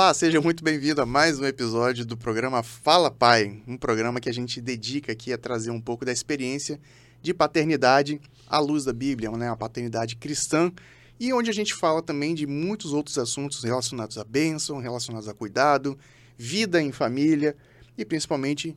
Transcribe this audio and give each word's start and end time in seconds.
Olá, 0.00 0.14
seja 0.14 0.40
muito 0.40 0.64
bem-vindo 0.64 1.02
a 1.02 1.04
mais 1.04 1.38
um 1.38 1.44
episódio 1.44 2.06
do 2.06 2.16
programa 2.16 2.62
Fala 2.62 3.10
Pai, 3.10 3.62
um 3.66 3.76
programa 3.76 4.18
que 4.18 4.30
a 4.30 4.32
gente 4.32 4.58
dedica 4.58 5.12
aqui 5.12 5.30
a 5.30 5.36
trazer 5.36 5.70
um 5.70 5.78
pouco 5.78 6.06
da 6.06 6.10
experiência 6.10 6.80
de 7.20 7.34
paternidade 7.34 8.18
à 8.48 8.58
luz 8.58 8.86
da 8.86 8.94
Bíblia, 8.94 9.30
né, 9.32 9.50
a 9.50 9.56
paternidade 9.56 10.16
cristã, 10.16 10.72
e 11.20 11.34
onde 11.34 11.50
a 11.50 11.52
gente 11.52 11.74
fala 11.74 12.00
também 12.00 12.34
de 12.34 12.46
muitos 12.46 12.94
outros 12.94 13.18
assuntos 13.18 13.62
relacionados 13.62 14.16
à 14.16 14.24
bênção, 14.24 14.78
relacionados 14.78 15.28
a 15.28 15.34
cuidado, 15.34 15.98
vida 16.34 16.80
em 16.80 16.92
família 16.92 17.54
e 17.98 18.02
principalmente 18.02 18.74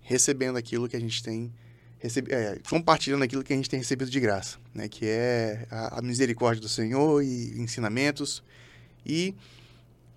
recebendo 0.00 0.56
aquilo 0.56 0.88
que 0.88 0.96
a 0.96 1.00
gente 1.00 1.22
tem 1.22 1.54
é, 2.02 2.58
compartilhando 2.68 3.22
aquilo 3.22 3.44
que 3.44 3.52
a 3.52 3.56
gente 3.56 3.70
tem 3.70 3.78
recebido 3.78 4.10
de 4.10 4.18
graça, 4.18 4.58
né, 4.74 4.88
que 4.88 5.06
é 5.06 5.64
a, 5.70 6.00
a 6.00 6.02
misericórdia 6.02 6.60
do 6.60 6.68
Senhor 6.68 7.22
e 7.22 7.56
ensinamentos. 7.56 8.42
E 9.08 9.32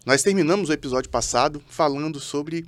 nós 0.09 0.23
terminamos 0.23 0.69
o 0.69 0.73
episódio 0.73 1.07
passado 1.07 1.61
falando 1.69 2.19
sobre 2.19 2.65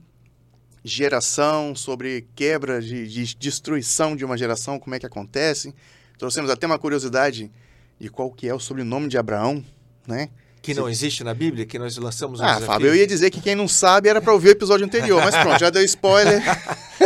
geração, 0.84 1.76
sobre 1.76 2.27
quebra 2.36 2.80
de, 2.80 3.08
de, 3.08 3.36
destruição 3.36 4.16
de 4.16 4.23
uma 4.23 4.38
geração, 4.38 4.77
como 4.77 4.94
é 4.94 4.99
que 4.99 5.08
acontece. 5.08 5.73
Trouxemos 6.20 6.52
até 6.52 6.68
uma 6.68 6.77
curiosidade 6.77 7.52
de 7.99 8.09
qual 8.09 8.30
que 8.30 8.48
é 8.48 8.54
o 8.54 8.59
sobrenome 8.59 9.08
de 9.08 9.18
Abraão, 9.18 9.66
né? 10.05 10.30
Que 10.62 10.76
não 10.76 10.88
existe 10.88 11.23
na 11.23 11.34
Bíblia, 11.34 11.66
que 11.66 11.80
nós 11.80 11.98
lançamos 11.98 12.40
um 12.40 12.44
Ah, 12.44 12.48
desafio. 12.49 12.68
Fábio, 12.68 12.88
eu 12.90 12.96
ia 12.96 13.08
dizer 13.08 13.32
que 13.32 13.41
quem 13.41 13.55
não 13.55 13.68
sabe 13.68 14.08
era 14.08 14.21
para 14.21 14.34
ouvir 14.34 14.49
o 14.49 14.52
episódio 14.52 14.85
anterior, 14.85 15.20
mas 15.20 15.35
pronto, 15.35 15.60
já 15.60 15.71
deu 15.71 15.84
spoiler. 15.84 16.44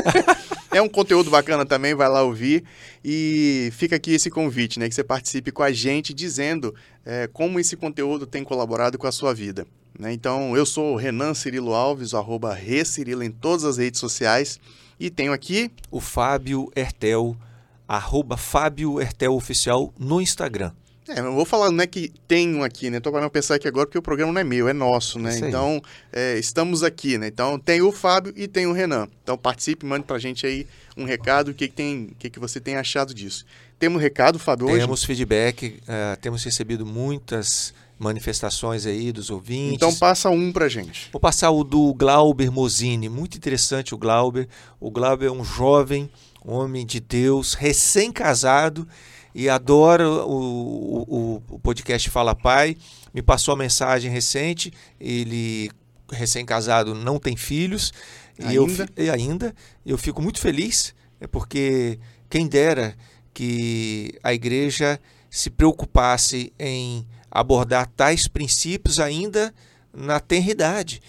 é 0.69 0.81
um 0.81 0.89
conteúdo 0.89 1.31
bacana 1.31 1.65
também, 1.65 1.95
vai 1.95 2.09
lá 2.09 2.23
ouvir. 2.23 2.65
E 3.01 3.69
fica 3.71 3.95
aqui 3.95 4.11
esse 4.11 4.29
convite, 4.29 4.79
né? 4.79 4.89
Que 4.89 4.95
você 4.95 5.03
participe 5.03 5.49
com 5.49 5.63
a 5.63 5.71
gente 5.71 6.13
dizendo 6.13 6.75
é, 7.05 7.25
como 7.27 7.57
esse 7.57 7.77
conteúdo 7.77 8.27
tem 8.27 8.43
colaborado 8.43 8.97
com 8.97 9.07
a 9.07 9.13
sua 9.13 9.33
vida. 9.33 9.65
Né? 9.97 10.13
Então, 10.13 10.55
eu 10.55 10.65
sou 10.65 10.93
o 10.93 10.95
Renan 10.97 11.33
Cirilo 11.33 11.73
Alves, 11.73 12.13
arroba 12.13 12.53
Recirilo 12.53 13.23
em 13.23 13.31
todas 13.31 13.63
as 13.63 13.77
redes 13.77 13.99
sociais. 13.99 14.59
E 14.99 15.09
tenho 15.09 15.33
aqui... 15.33 15.71
O 15.91 15.99
Fábio 15.99 16.71
Hertel, 16.75 17.35
arroba 17.87 18.37
Fábio 18.37 19.01
Hertel 19.01 19.33
Oficial 19.33 19.93
no 19.97 20.21
Instagram. 20.21 20.71
É, 21.07 21.19
eu 21.19 21.33
vou 21.33 21.45
falar, 21.45 21.69
não 21.69 21.83
é 21.83 21.87
que 21.87 22.11
um 22.31 22.63
aqui, 22.63 22.89
né? 22.89 22.99
Tô 22.99 23.11
para 23.11 23.21
não 23.21 23.29
pensar 23.29 23.55
aqui 23.55 23.67
agora 23.67 23.85
porque 23.85 23.97
o 23.97 24.01
programa 24.01 24.33
não 24.33 24.41
é 24.41 24.43
meu, 24.43 24.67
é 24.67 24.73
nosso, 24.73 25.19
né? 25.19 25.37
Então, 25.37 25.79
é, 26.11 26.37
estamos 26.39 26.81
aqui, 26.81 27.17
né? 27.17 27.27
Então, 27.27 27.59
tem 27.59 27.79
o 27.81 27.91
Fábio 27.91 28.33
e 28.35 28.47
tem 28.47 28.65
o 28.65 28.71
Renan. 28.71 29.07
Então, 29.21 29.37
participe, 29.37 29.85
mande 29.85 30.05
pra 30.05 30.17
gente 30.17 30.47
aí 30.47 30.65
um 30.97 31.05
recado, 31.05 31.51
o 31.51 31.53
que, 31.53 31.67
que, 31.67 31.75
tem, 31.75 32.05
o 32.11 32.15
que, 32.15 32.27
que 32.27 32.39
você 32.39 32.59
tem 32.59 32.75
achado 32.75 33.13
disso. 33.13 33.45
Temos 33.77 34.01
recado, 34.01 34.39
Fábio, 34.39 34.67
hoje? 34.67 34.79
Temos 34.79 35.03
feedback, 35.03 35.79
uh, 35.83 36.19
temos 36.19 36.43
recebido 36.43 36.85
muitas 36.87 37.71
manifestações 37.97 38.85
aí 38.85 39.11
dos 39.11 39.29
ouvintes. 39.29 39.75
Então 39.75 39.93
passa 39.95 40.29
um 40.29 40.51
pra 40.51 40.67
gente. 40.67 41.09
Vou 41.11 41.19
passar 41.19 41.51
o 41.51 41.63
do 41.63 41.93
Glauber 41.93 42.51
Mosini, 42.51 43.09
muito 43.09 43.37
interessante 43.37 43.95
o 43.95 43.97
Glauber. 43.97 44.47
O 44.79 44.91
Glauber 44.91 45.27
é 45.27 45.31
um 45.31 45.43
jovem, 45.43 46.09
homem 46.43 46.85
de 46.85 46.99
Deus, 46.99 47.53
recém-casado, 47.53 48.87
e 49.33 49.49
adora 49.49 50.09
o, 50.09 51.05
o, 51.07 51.43
o 51.49 51.59
podcast 51.59 52.09
Fala 52.09 52.35
Pai. 52.35 52.77
Me 53.13 53.21
passou 53.21 53.53
a 53.53 53.57
mensagem 53.57 54.11
recente, 54.11 54.71
ele 54.99 55.69
recém-casado 56.11 56.93
não 56.93 57.17
tem 57.17 57.35
filhos. 57.35 57.91
Ainda? 58.39 58.53
E, 58.53 58.55
eu, 58.55 58.67
e 59.05 59.09
ainda. 59.09 59.55
Eu 59.85 59.97
fico 59.97 60.21
muito 60.21 60.39
feliz, 60.39 60.93
é 61.19 61.27
porque 61.27 61.99
quem 62.29 62.47
dera 62.47 62.95
que 63.33 64.17
a 64.23 64.33
igreja 64.33 64.99
se 65.29 65.49
preocupasse 65.49 66.53
em 66.57 67.05
abordar 67.35 67.85
tais 67.97 68.29
princípios 68.29 68.97
ainda 68.97 69.53
na 69.93 70.21
tenridade, 70.21 71.01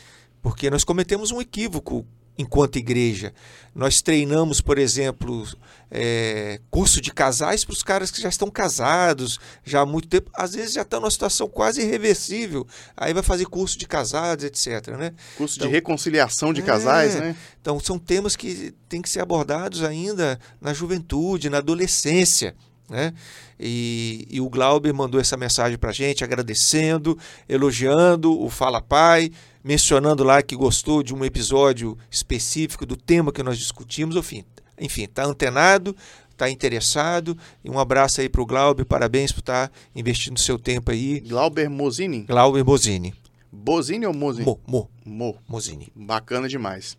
porque 0.42 0.68
nós 0.68 0.82
cometemos 0.82 1.30
um 1.30 1.40
equívoco 1.40 2.04
enquanto 2.36 2.76
igreja. 2.76 3.32
Nós 3.72 4.02
treinamos, 4.02 4.60
por 4.60 4.76
exemplo, 4.76 5.46
é, 5.88 6.60
curso 6.68 7.00
de 7.00 7.12
casais 7.12 7.64
para 7.64 7.72
os 7.72 7.82
caras 7.82 8.10
que 8.10 8.20
já 8.20 8.28
estão 8.28 8.50
casados 8.50 9.38
já 9.64 9.82
há 9.82 9.86
muito 9.86 10.08
tempo, 10.08 10.28
às 10.34 10.54
vezes 10.54 10.74
já 10.74 10.82
estão 10.82 11.00
numa 11.00 11.10
situação 11.10 11.48
quase 11.48 11.80
irreversível. 11.80 12.66
Aí 12.96 13.14
vai 13.14 13.22
fazer 13.22 13.46
curso 13.46 13.78
de 13.78 13.86
casados, 13.86 14.44
etc. 14.44 14.88
Né? 14.98 15.14
Curso 15.36 15.56
então, 15.58 15.68
de 15.68 15.72
reconciliação 15.72 16.52
de 16.52 16.60
é, 16.60 16.64
casais, 16.64 17.14
né? 17.14 17.36
Então 17.60 17.78
são 17.78 17.98
temas 17.98 18.34
que 18.34 18.74
têm 18.88 19.00
que 19.00 19.08
ser 19.08 19.20
abordados 19.20 19.84
ainda 19.84 20.40
na 20.60 20.74
juventude, 20.74 21.48
na 21.48 21.58
adolescência. 21.58 22.56
Né? 22.88 23.12
E, 23.58 24.26
e, 24.30 24.40
o 24.40 24.48
Glauber 24.48 24.92
mandou 24.94 25.20
essa 25.20 25.36
mensagem 25.36 25.76
para 25.76 25.90
a 25.90 25.92
gente, 25.92 26.22
agradecendo, 26.22 27.18
elogiando 27.48 28.40
o 28.40 28.48
Fala 28.48 28.80
Pai, 28.80 29.32
mencionando 29.64 30.22
lá 30.22 30.40
que 30.40 30.54
gostou 30.54 31.02
de 31.02 31.12
um 31.12 31.24
episódio 31.24 31.98
específico 32.08 32.86
do 32.86 32.96
tema 32.96 33.32
que 33.32 33.42
nós 33.42 33.58
discutimos. 33.58 34.14
Enfim, 34.14 34.44
enfim, 34.78 35.04
está 35.04 35.24
antenado, 35.24 35.96
está 36.30 36.48
interessado. 36.48 37.36
E 37.64 37.70
um 37.70 37.78
abraço 37.78 38.20
aí 38.20 38.28
para 38.28 38.40
o 38.40 38.46
Glauber, 38.46 38.84
parabéns 38.84 39.32
por 39.32 39.40
estar 39.40 39.68
tá 39.68 39.74
investindo 39.94 40.38
seu 40.38 40.58
tempo 40.58 40.92
aí. 40.92 41.20
Glauber 41.20 41.68
Mozini? 41.68 42.22
Glauber 42.22 42.64
Mozini. 42.64 43.14
Bozini 43.50 44.06
ou 44.06 44.14
Mozini? 44.14 44.46
Mo, 44.46 44.60
Mo. 44.66 44.90
Mo. 45.04 45.36
Mozini. 45.48 45.88
Bacana 45.94 46.48
demais. 46.48 46.96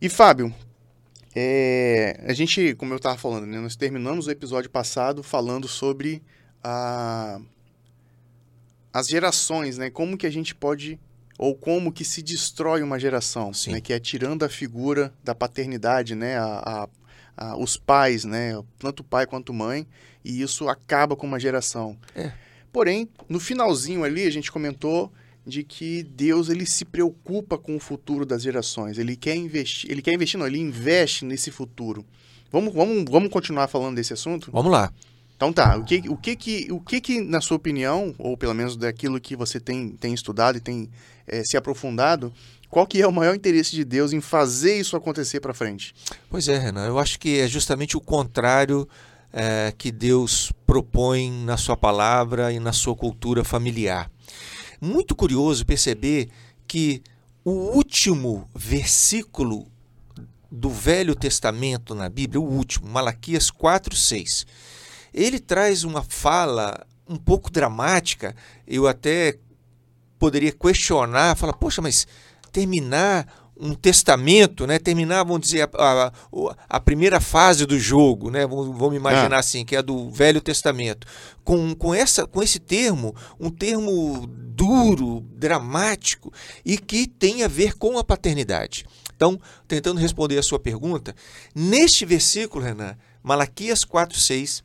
E 0.00 0.08
Fábio, 0.08 0.52
é, 1.34 2.22
a 2.26 2.32
gente, 2.34 2.74
como 2.74 2.92
eu 2.92 2.98
estava 2.98 3.16
falando, 3.16 3.46
né, 3.46 3.58
nós 3.58 3.74
terminamos 3.76 4.26
o 4.26 4.30
episódio 4.30 4.70
passado 4.70 5.22
falando 5.22 5.66
sobre 5.66 6.22
a, 6.62 7.40
as 8.92 9.08
gerações, 9.08 9.78
né? 9.78 9.90
Como 9.90 10.16
que 10.16 10.26
a 10.26 10.30
gente 10.30 10.54
pode 10.54 11.00
ou 11.38 11.54
como 11.54 11.90
que 11.90 12.04
se 12.04 12.22
destrói 12.22 12.82
uma 12.82 13.00
geração, 13.00 13.50
né? 13.68 13.80
Que 13.80 13.92
é 13.92 13.98
tirando 13.98 14.44
a 14.44 14.48
figura 14.48 15.12
da 15.24 15.34
paternidade, 15.34 16.14
né? 16.14 16.36
A, 16.36 16.44
a, 16.54 16.88
a, 17.36 17.56
os 17.56 17.76
pais, 17.76 18.24
né? 18.24 18.52
Tanto 18.78 19.02
pai 19.02 19.26
quanto 19.26 19.54
mãe, 19.54 19.86
e 20.22 20.42
isso 20.42 20.68
acaba 20.68 21.16
com 21.16 21.26
uma 21.26 21.40
geração. 21.40 21.96
É. 22.14 22.32
Porém, 22.70 23.08
no 23.28 23.40
finalzinho 23.40 24.04
ali 24.04 24.26
a 24.26 24.30
gente 24.30 24.52
comentou 24.52 25.12
de 25.46 25.64
que 25.64 26.02
Deus 26.02 26.48
ele 26.48 26.64
se 26.66 26.84
preocupa 26.84 27.58
com 27.58 27.76
o 27.76 27.80
futuro 27.80 28.24
das 28.24 28.42
gerações. 28.42 28.98
Ele 28.98 29.16
quer 29.16 29.34
investir, 29.34 29.90
ele 29.90 30.00
quer 30.00 30.14
investir, 30.14 30.38
não, 30.38 30.46
ele 30.46 30.58
investe 30.58 31.24
nesse 31.24 31.50
futuro. 31.50 32.04
Vamos, 32.50 32.72
vamos, 32.72 33.04
vamos 33.10 33.30
continuar 33.30 33.66
falando 33.66 33.96
desse 33.96 34.12
assunto? 34.12 34.50
Vamos 34.52 34.70
lá. 34.70 34.92
Então 35.36 35.52
tá, 35.52 35.76
o 35.76 35.84
que, 35.84 36.08
o 36.08 36.16
que 36.16 36.36
que, 36.36 36.68
o 36.70 36.80
que 36.80 37.00
que 37.00 37.20
na 37.20 37.40
sua 37.40 37.56
opinião, 37.56 38.14
ou 38.16 38.36
pelo 38.36 38.54
menos 38.54 38.76
daquilo 38.76 39.20
que 39.20 39.34
você 39.34 39.58
tem, 39.58 39.88
tem 39.90 40.14
estudado 40.14 40.58
e 40.58 40.60
tem 40.60 40.88
é, 41.26 41.42
se 41.42 41.56
aprofundado, 41.56 42.32
qual 42.70 42.86
que 42.86 43.02
é 43.02 43.06
o 43.06 43.12
maior 43.12 43.34
interesse 43.34 43.72
de 43.72 43.84
Deus 43.84 44.12
em 44.12 44.20
fazer 44.20 44.78
isso 44.78 44.96
acontecer 44.96 45.40
para 45.40 45.52
frente? 45.52 45.92
Pois 46.30 46.46
é, 46.46 46.56
Renan, 46.58 46.86
eu 46.86 46.98
acho 46.98 47.18
que 47.18 47.40
é 47.40 47.48
justamente 47.48 47.96
o 47.96 48.00
contrário 48.00 48.88
é, 49.32 49.74
que 49.76 49.90
Deus 49.90 50.52
propõe 50.64 51.32
na 51.44 51.56
sua 51.56 51.76
palavra 51.76 52.52
e 52.52 52.60
na 52.60 52.72
sua 52.72 52.94
cultura 52.94 53.42
familiar 53.42 54.08
muito 54.82 55.14
curioso 55.14 55.64
perceber 55.64 56.28
que 56.66 57.00
o 57.44 57.52
último 57.52 58.48
versículo 58.52 59.68
do 60.50 60.68
Velho 60.68 61.14
Testamento 61.14 61.94
na 61.94 62.08
Bíblia, 62.08 62.40
o 62.40 62.44
último, 62.44 62.88
Malaquias 62.88 63.48
4, 63.48 63.94
6, 63.94 64.44
ele 65.14 65.38
traz 65.38 65.84
uma 65.84 66.02
fala 66.02 66.84
um 67.08 67.16
pouco 67.16 67.48
dramática. 67.48 68.34
Eu 68.66 68.88
até 68.88 69.38
poderia 70.18 70.50
questionar, 70.50 71.36
falar, 71.36 71.52
poxa, 71.52 71.80
mas 71.80 72.06
terminar 72.50 73.41
um 73.62 73.74
testamento, 73.74 74.66
né? 74.66 74.76
terminar, 74.76 75.22
vamos 75.22 75.42
dizer, 75.42 75.70
a, 75.72 76.08
a, 76.08 76.12
a 76.68 76.80
primeira 76.80 77.20
fase 77.20 77.64
do 77.64 77.78
jogo, 77.78 78.28
né? 78.28 78.44
vamos, 78.44 78.76
vamos 78.76 78.96
imaginar 78.96 79.36
ah. 79.36 79.38
assim, 79.38 79.64
que 79.64 79.76
é 79.76 79.78
a 79.78 79.82
do 79.82 80.10
Velho 80.10 80.40
Testamento, 80.40 81.06
com, 81.44 81.72
com, 81.72 81.94
essa, 81.94 82.26
com 82.26 82.42
esse 82.42 82.58
termo, 82.58 83.14
um 83.38 83.50
termo 83.50 84.26
duro, 84.26 85.20
dramático 85.36 86.32
e 86.64 86.76
que 86.76 87.06
tem 87.06 87.44
a 87.44 87.48
ver 87.48 87.78
com 87.78 87.96
a 87.96 88.02
paternidade. 88.02 88.84
Então, 89.14 89.40
tentando 89.68 90.00
responder 90.00 90.38
a 90.38 90.42
sua 90.42 90.58
pergunta, 90.58 91.14
neste 91.54 92.04
versículo, 92.04 92.64
Renan, 92.64 92.96
Malaquias 93.22 93.84
4,6, 93.84 94.60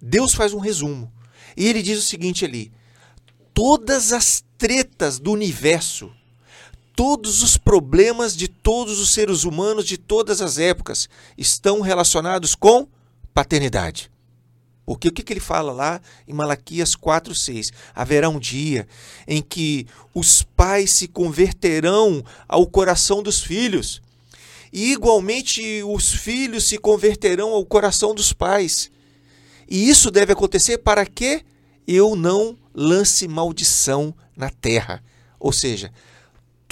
Deus 0.00 0.34
faz 0.34 0.52
um 0.52 0.58
resumo. 0.58 1.10
E 1.56 1.66
ele 1.66 1.82
diz 1.82 1.98
o 1.98 2.02
seguinte 2.02 2.44
ali: 2.44 2.70
todas 3.54 4.12
as 4.12 4.44
tretas 4.58 5.18
do 5.18 5.32
universo 5.32 6.12
todos 6.94 7.42
os 7.42 7.56
problemas 7.56 8.36
de 8.36 8.48
todos 8.48 8.98
os 9.00 9.10
seres 9.10 9.44
humanos 9.44 9.86
de 9.86 9.96
todas 9.96 10.40
as 10.40 10.58
épocas 10.58 11.08
estão 11.36 11.80
relacionados 11.80 12.54
com 12.54 12.86
paternidade. 13.32 14.10
Porque 14.84 15.08
o 15.08 15.12
que, 15.12 15.22
que 15.22 15.32
ele 15.32 15.40
fala 15.40 15.72
lá 15.72 16.00
em 16.26 16.32
Malaquias 16.32 16.94
4,6? 16.94 17.72
Haverá 17.94 18.28
um 18.28 18.38
dia 18.38 18.86
em 19.26 19.40
que 19.40 19.86
os 20.12 20.42
pais 20.42 20.90
se 20.92 21.08
converterão 21.08 22.24
ao 22.48 22.66
coração 22.66 23.22
dos 23.22 23.40
filhos, 23.40 24.02
e 24.72 24.92
igualmente 24.92 25.82
os 25.84 26.12
filhos 26.12 26.64
se 26.64 26.78
converterão 26.78 27.50
ao 27.50 27.64
coração 27.64 28.14
dos 28.14 28.32
pais. 28.32 28.90
E 29.68 29.88
isso 29.88 30.10
deve 30.10 30.32
acontecer 30.32 30.78
para 30.78 31.06
que 31.06 31.44
eu 31.86 32.16
não 32.16 32.56
lance 32.74 33.28
maldição 33.28 34.14
na 34.36 34.50
terra. 34.50 35.02
Ou 35.38 35.52
seja, 35.52 35.92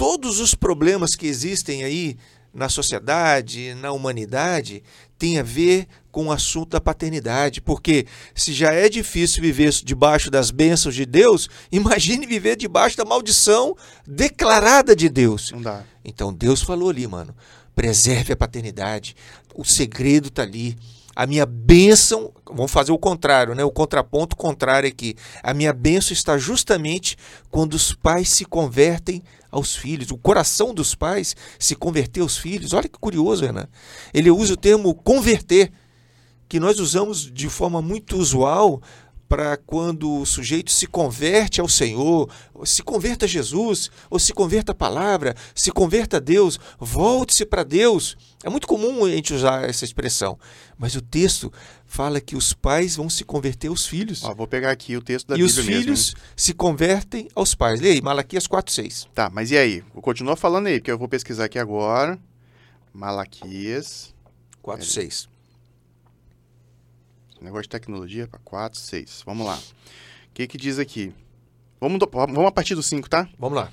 todos 0.01 0.39
os 0.39 0.55
problemas 0.55 1.13
que 1.13 1.27
existem 1.27 1.83
aí 1.83 2.17
na 2.51 2.69
sociedade, 2.69 3.75
na 3.75 3.91
humanidade, 3.91 4.81
tem 5.15 5.37
a 5.37 5.43
ver 5.43 5.87
com 6.11 6.25
o 6.25 6.31
assunto 6.31 6.71
da 6.71 6.81
paternidade. 6.81 7.61
Porque 7.61 8.07
se 8.33 8.51
já 8.51 8.73
é 8.73 8.89
difícil 8.89 9.43
viver 9.43 9.69
debaixo 9.83 10.31
das 10.31 10.49
bênçãos 10.49 10.95
de 10.95 11.05
Deus, 11.05 11.47
imagine 11.71 12.25
viver 12.25 12.55
debaixo 12.55 12.97
da 12.97 13.05
maldição 13.05 13.75
declarada 14.07 14.95
de 14.95 15.07
Deus. 15.07 15.51
Não 15.51 15.61
dá. 15.61 15.83
Então 16.03 16.33
Deus 16.33 16.63
falou 16.63 16.89
ali, 16.89 17.05
mano, 17.05 17.35
preserve 17.75 18.33
a 18.33 18.35
paternidade. 18.35 19.15
O 19.53 19.63
segredo 19.63 20.29
está 20.29 20.41
ali. 20.41 20.75
A 21.15 21.27
minha 21.27 21.45
bênção, 21.45 22.31
vamos 22.47 22.71
fazer 22.71 22.91
o 22.91 22.97
contrário, 22.97 23.53
né? 23.53 23.63
O 23.63 23.69
contraponto 23.69 24.35
contrário 24.35 24.89
aqui. 24.89 25.15
A 25.43 25.53
minha 25.53 25.73
bênção 25.73 26.11
está 26.11 26.39
justamente 26.39 27.15
quando 27.51 27.75
os 27.75 27.93
pais 27.93 28.29
se 28.29 28.45
convertem 28.45 29.21
aos 29.51 29.75
filhos. 29.75 30.11
O 30.11 30.17
coração 30.17 30.73
dos 30.73 30.95
pais 30.95 31.35
se 31.59 31.75
converter 31.75 32.21
aos 32.21 32.37
filhos. 32.37 32.73
Olha 32.73 32.87
que 32.87 32.97
curioso, 32.97 33.45
Renan. 33.45 33.67
Ele 34.13 34.31
usa 34.31 34.53
o 34.53 34.57
termo 34.57 34.95
converter, 34.95 35.71
que 36.47 36.59
nós 36.59 36.79
usamos 36.79 37.31
de 37.31 37.49
forma 37.49 37.81
muito 37.81 38.17
usual 38.17 38.81
para 39.31 39.55
quando 39.55 40.13
o 40.13 40.25
sujeito 40.25 40.69
se 40.73 40.85
converte 40.85 41.61
ao 41.61 41.69
Senhor, 41.69 42.29
se 42.65 42.83
converta 42.83 43.23
a 43.23 43.27
Jesus, 43.29 43.89
ou 44.09 44.19
se 44.19 44.33
converta 44.33 44.73
à 44.73 44.75
palavra, 44.75 45.33
se 45.55 45.71
converta 45.71 46.17
a 46.17 46.19
Deus, 46.19 46.59
volte-se 46.77 47.45
para 47.45 47.63
Deus. 47.63 48.17
É 48.43 48.49
muito 48.49 48.67
comum 48.67 49.05
a 49.05 49.09
gente 49.09 49.33
usar 49.33 49.63
essa 49.69 49.85
expressão, 49.85 50.37
mas 50.77 50.97
o 50.97 51.01
texto 51.01 51.49
fala 51.85 52.19
que 52.19 52.35
os 52.35 52.51
pais 52.51 52.97
vão 52.97 53.09
se 53.09 53.23
converter 53.23 53.69
aos 53.69 53.85
filhos. 53.85 54.21
Ó, 54.25 54.35
vou 54.35 54.47
pegar 54.47 54.69
aqui 54.69 54.97
o 54.97 55.01
texto 55.01 55.27
da 55.29 55.35
e 55.35 55.37
Bíblia 55.37 55.61
os 55.61 55.65
filhos 55.65 56.13
mesmo. 56.13 56.19
se 56.35 56.53
convertem 56.53 57.29
aos 57.33 57.55
pais. 57.55 57.79
Leia 57.79 57.93
aí, 57.93 58.01
Malaquias 58.01 58.45
4,6. 58.49 59.07
Tá, 59.15 59.29
mas 59.29 59.49
e 59.49 59.57
aí? 59.57 59.81
Continua 60.01 60.35
falando 60.35 60.67
aí, 60.67 60.79
porque 60.79 60.91
eu 60.91 60.97
vou 60.97 61.07
pesquisar 61.07 61.45
aqui 61.45 61.57
agora. 61.57 62.19
Malaquias. 62.93 64.13
4,6. 64.61 65.30
Negócio 67.41 67.63
de 67.63 67.69
tecnologia 67.69 68.27
para 68.27 68.39
4, 68.39 68.79
6. 68.79 69.23
Vamos 69.25 69.45
lá. 69.45 69.57
O 69.57 70.33
que 70.33 70.47
que 70.47 70.57
diz 70.57 70.77
aqui? 70.79 71.13
Vamos, 71.79 71.99
do- 71.99 72.09
vamos 72.11 72.45
a 72.45 72.51
partir 72.51 72.75
do 72.75 72.83
5, 72.83 73.09
tá? 73.09 73.27
Vamos 73.39 73.57
lá. 73.57 73.71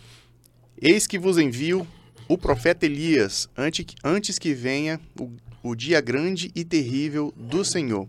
Eis 0.80 1.06
que 1.06 1.18
vos 1.18 1.36
envio 1.38 1.86
o 2.26 2.38
profeta 2.38 2.86
Elias, 2.86 3.48
ante- 3.56 3.86
antes 4.02 4.38
que 4.38 4.54
venha 4.54 5.00
o, 5.20 5.30
o 5.62 5.74
dia 5.74 6.00
grande 6.00 6.50
e 6.54 6.64
terrível 6.64 7.32
do 7.36 7.64
Senhor, 7.64 8.08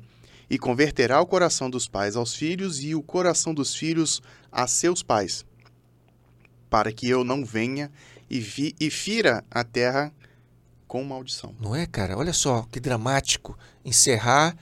e 0.50 0.58
converterá 0.58 1.20
o 1.22 1.26
coração 1.26 1.70
dos 1.70 1.88
pais 1.88 2.16
aos 2.16 2.34
filhos 2.34 2.82
e 2.84 2.96
o 2.96 3.02
coração 3.04 3.54
dos 3.54 3.76
filhos 3.76 4.22
a 4.52 4.66
seus 4.68 5.04
pais, 5.04 5.46
para 6.70 6.92
que 6.92 7.08
eu 7.10 7.24
não 7.24 7.44
venha 7.46 7.92
e, 8.30 8.40
vi, 8.40 8.76
e 8.80 8.90
fira 8.90 9.44
a 9.50 9.64
terra 9.64 10.14
com 10.88 11.04
maldição. 11.04 11.54
Não 11.60 11.76
é, 11.76 11.86
cara? 11.86 12.18
Olha 12.18 12.34
só 12.34 12.64
que 12.72 12.80
dramático 12.80 13.58
encerrar 13.86 14.56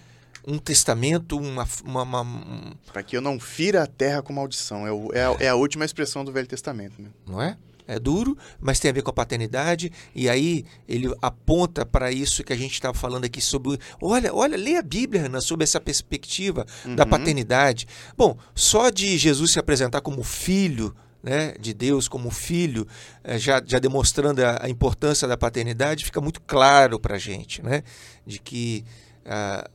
um 0.48 0.58
testamento, 0.58 1.38
uma, 1.38 1.68
uma, 1.84 2.04
uma- 2.04 2.22
um- 2.22 2.74
Para 2.94 3.04
que 3.04 3.18
eu 3.18 3.22
não 3.22 3.38
fira 3.40 3.84
a 3.84 3.88
terra 3.88 4.22
com 4.22 4.32
maldição. 4.32 4.88
É, 4.88 4.92
o- 4.92 5.12
é 5.14 5.26
a, 5.26 5.36
é 5.42 5.48
a 5.50 5.56
última 5.56 5.84
expressão 5.84 6.24
do 6.24 6.32
Velho 6.32 6.48
Testamento. 6.48 7.02
Né? 7.02 7.10
não 7.28 7.42
é? 7.42 7.58
É 7.90 7.98
duro, 8.00 8.38
mas 8.60 8.80
tem 8.82 8.92
a 8.92 8.94
ver 8.94 9.02
com 9.02 9.10
a 9.12 9.14
paternidade, 9.14 9.92
e 10.14 10.28
aí 10.28 10.66
ele 10.90 11.08
aponta 11.22 11.86
para 11.86 12.12
isso 12.12 12.44
que 12.44 12.52
a 12.52 12.56
gente 12.58 12.74
estava 12.74 12.94
falando 12.98 13.24
aqui 13.24 13.40
sobre. 13.40 13.80
Olha, 14.02 14.34
olha, 14.34 14.58
lê 14.58 14.76
a 14.76 14.82
Bíblia, 14.82 15.22
Renan, 15.22 15.40
sobre 15.40 15.64
essa 15.64 15.80
perspectiva 15.80 16.66
da 16.98 17.04
Uhum. 17.04 17.10
paternidade. 17.10 17.88
Bom, 18.18 18.38
só 18.54 18.90
de 18.90 19.18
Jesus 19.18 19.52
se 19.52 19.60
apresentar 19.60 20.02
como 20.02 20.22
filho 20.22 20.94
né, 21.24 21.54
de 21.60 21.74
Deus, 21.74 22.08
como 22.10 22.30
filho, 22.30 22.86
eh, 23.24 23.38
já, 23.40 23.62
já 23.66 23.80
demonstrando 23.80 24.44
a, 24.46 24.60
a 24.66 24.70
importância 24.70 25.26
da 25.28 25.36
paternidade, 25.38 26.04
fica 26.06 26.20
muito 26.22 26.42
claro 26.42 27.00
para 27.00 27.16
a 27.16 27.20
gente, 27.20 27.62
né? 27.64 27.84
De 28.26 28.38
que 28.40 28.84
ah, 29.26 29.66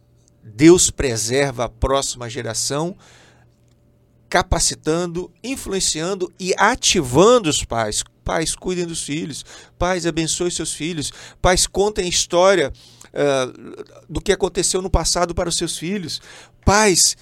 Deus 0.42 0.90
preserva 0.90 1.64
a 1.64 1.68
próxima 1.68 2.28
geração 2.28 2.96
capacitando, 4.28 5.30
influenciando 5.44 6.32
e 6.40 6.54
ativando 6.56 7.50
os 7.50 7.64
pais. 7.64 8.02
Pais, 8.24 8.54
cuidem 8.54 8.86
dos 8.86 9.02
filhos. 9.02 9.44
Pais, 9.78 10.06
abençoe 10.06 10.50
seus 10.50 10.72
filhos. 10.72 11.12
Pais, 11.40 11.66
contem 11.66 12.06
a 12.06 12.08
história 12.08 12.72
ah, 13.12 13.52
do 14.08 14.20
que 14.22 14.32
aconteceu 14.32 14.80
no 14.80 14.88
passado 14.88 15.34
para 15.34 15.50
os 15.50 15.56
seus 15.56 15.76
filhos. 15.76 16.22
Pais, 16.64 17.14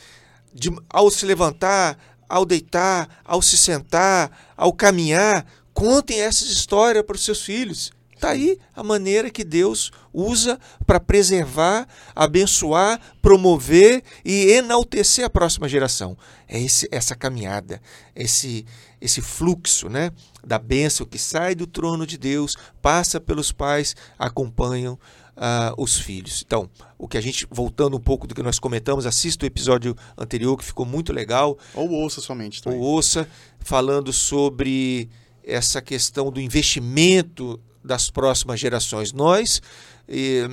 de- 0.55 0.71
ao 0.89 1.11
se 1.11 1.27
levantar, 1.27 1.99
ao 2.29 2.45
deitar, 2.47 3.09
ao 3.25 3.43
se 3.43 3.59
sentar, 3.59 4.53
ao 4.57 4.73
caminhar, 4.73 5.45
contem 5.75 6.21
essas 6.21 6.49
histórias 6.49 7.05
para 7.05 7.17
os 7.17 7.25
seus 7.25 7.43
filhos. 7.43 7.91
Está 8.21 8.33
aí 8.33 8.59
a 8.77 8.83
maneira 8.83 9.31
que 9.31 9.43
Deus 9.43 9.91
usa 10.13 10.61
para 10.87 11.01
preservar, 11.01 11.89
abençoar, 12.15 13.01
promover 13.23 14.03
e 14.23 14.53
enaltecer 14.53 15.25
a 15.25 15.31
próxima 15.31 15.67
geração. 15.67 16.19
É 16.47 16.61
esse, 16.61 16.87
essa 16.93 17.17
caminhada, 17.17 17.81
esse, 18.15 18.67
esse 19.01 19.23
fluxo 19.23 19.89
né, 19.89 20.11
da 20.47 20.59
bênção 20.59 21.07
que 21.07 21.17
sai 21.17 21.55
do 21.55 21.67
trono 21.67 22.07
de 22.07 22.19
Deus, 22.19 22.59
passa 22.83 23.19
pelos 23.19 23.53
pais, 23.53 23.97
acompanham 24.19 24.99
ah, 25.35 25.73
os 25.79 25.99
filhos. 25.99 26.43
Então, 26.47 26.69
o 26.99 27.09
que 27.09 27.17
a 27.17 27.23
gente, 27.23 27.47
voltando 27.51 27.97
um 27.97 28.01
pouco 28.01 28.27
do 28.27 28.35
que 28.35 28.43
nós 28.43 28.59
comentamos, 28.59 29.07
assista 29.07 29.47
o 29.47 29.49
episódio 29.49 29.97
anterior 30.19 30.59
que 30.59 30.65
ficou 30.67 30.85
muito 30.85 31.11
legal, 31.11 31.57
Ou 31.73 31.89
ouça 31.89 32.21
somente. 32.21 32.63
Tá? 32.63 32.69
ou 32.69 32.77
ouça, 32.81 33.27
falando 33.61 34.13
sobre 34.13 35.09
essa 35.43 35.81
questão 35.81 36.31
do 36.31 36.39
investimento 36.39 37.59
das 37.85 38.11
próximas 38.11 38.59
gerações. 38.61 39.13
Nós 39.13 39.61
eh, 40.09 40.47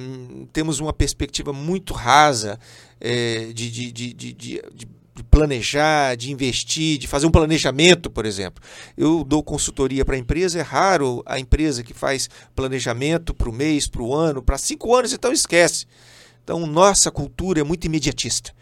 temos 0.53 0.79
uma 0.79 0.93
perspectiva 0.93 1.51
muito 1.53 1.93
rasa 1.93 2.59
eh, 2.99 3.51
de, 3.53 3.69
de, 3.91 4.13
de- 4.13 4.33
de 4.33 4.61
planejar, 5.31 6.15
de 6.15 6.31
investir, 6.31 6.97
de 6.99 7.07
fazer 7.07 7.25
um 7.25 7.31
planejamento, 7.31 8.09
por 8.09 8.25
exemplo. 8.25 8.63
Eu 8.95 9.23
dou 9.23 9.41
consultoria 9.43 10.05
para 10.05 10.15
a 10.15 10.19
empresa, 10.19 10.59
é 10.59 10.61
raro 10.61 11.23
a 11.25 11.39
empresa 11.39 11.83
que 11.83 11.93
faz 11.93 12.29
planejamento 12.55 13.33
para 13.33 13.49
o 13.49 13.53
mês, 13.53 13.87
para 13.87 14.01
o 14.03 14.13
ano, 14.13 14.43
para 14.43 14.57
cinco 14.59 14.95
anos, 14.95 15.11
então 15.13 15.31
esquece. 15.31 15.85
Então, 16.43 16.65
nossa 16.67 17.09
cultura 17.11 17.59
é 17.59 17.63
muito 17.63 17.85
imediatista. 17.85 18.53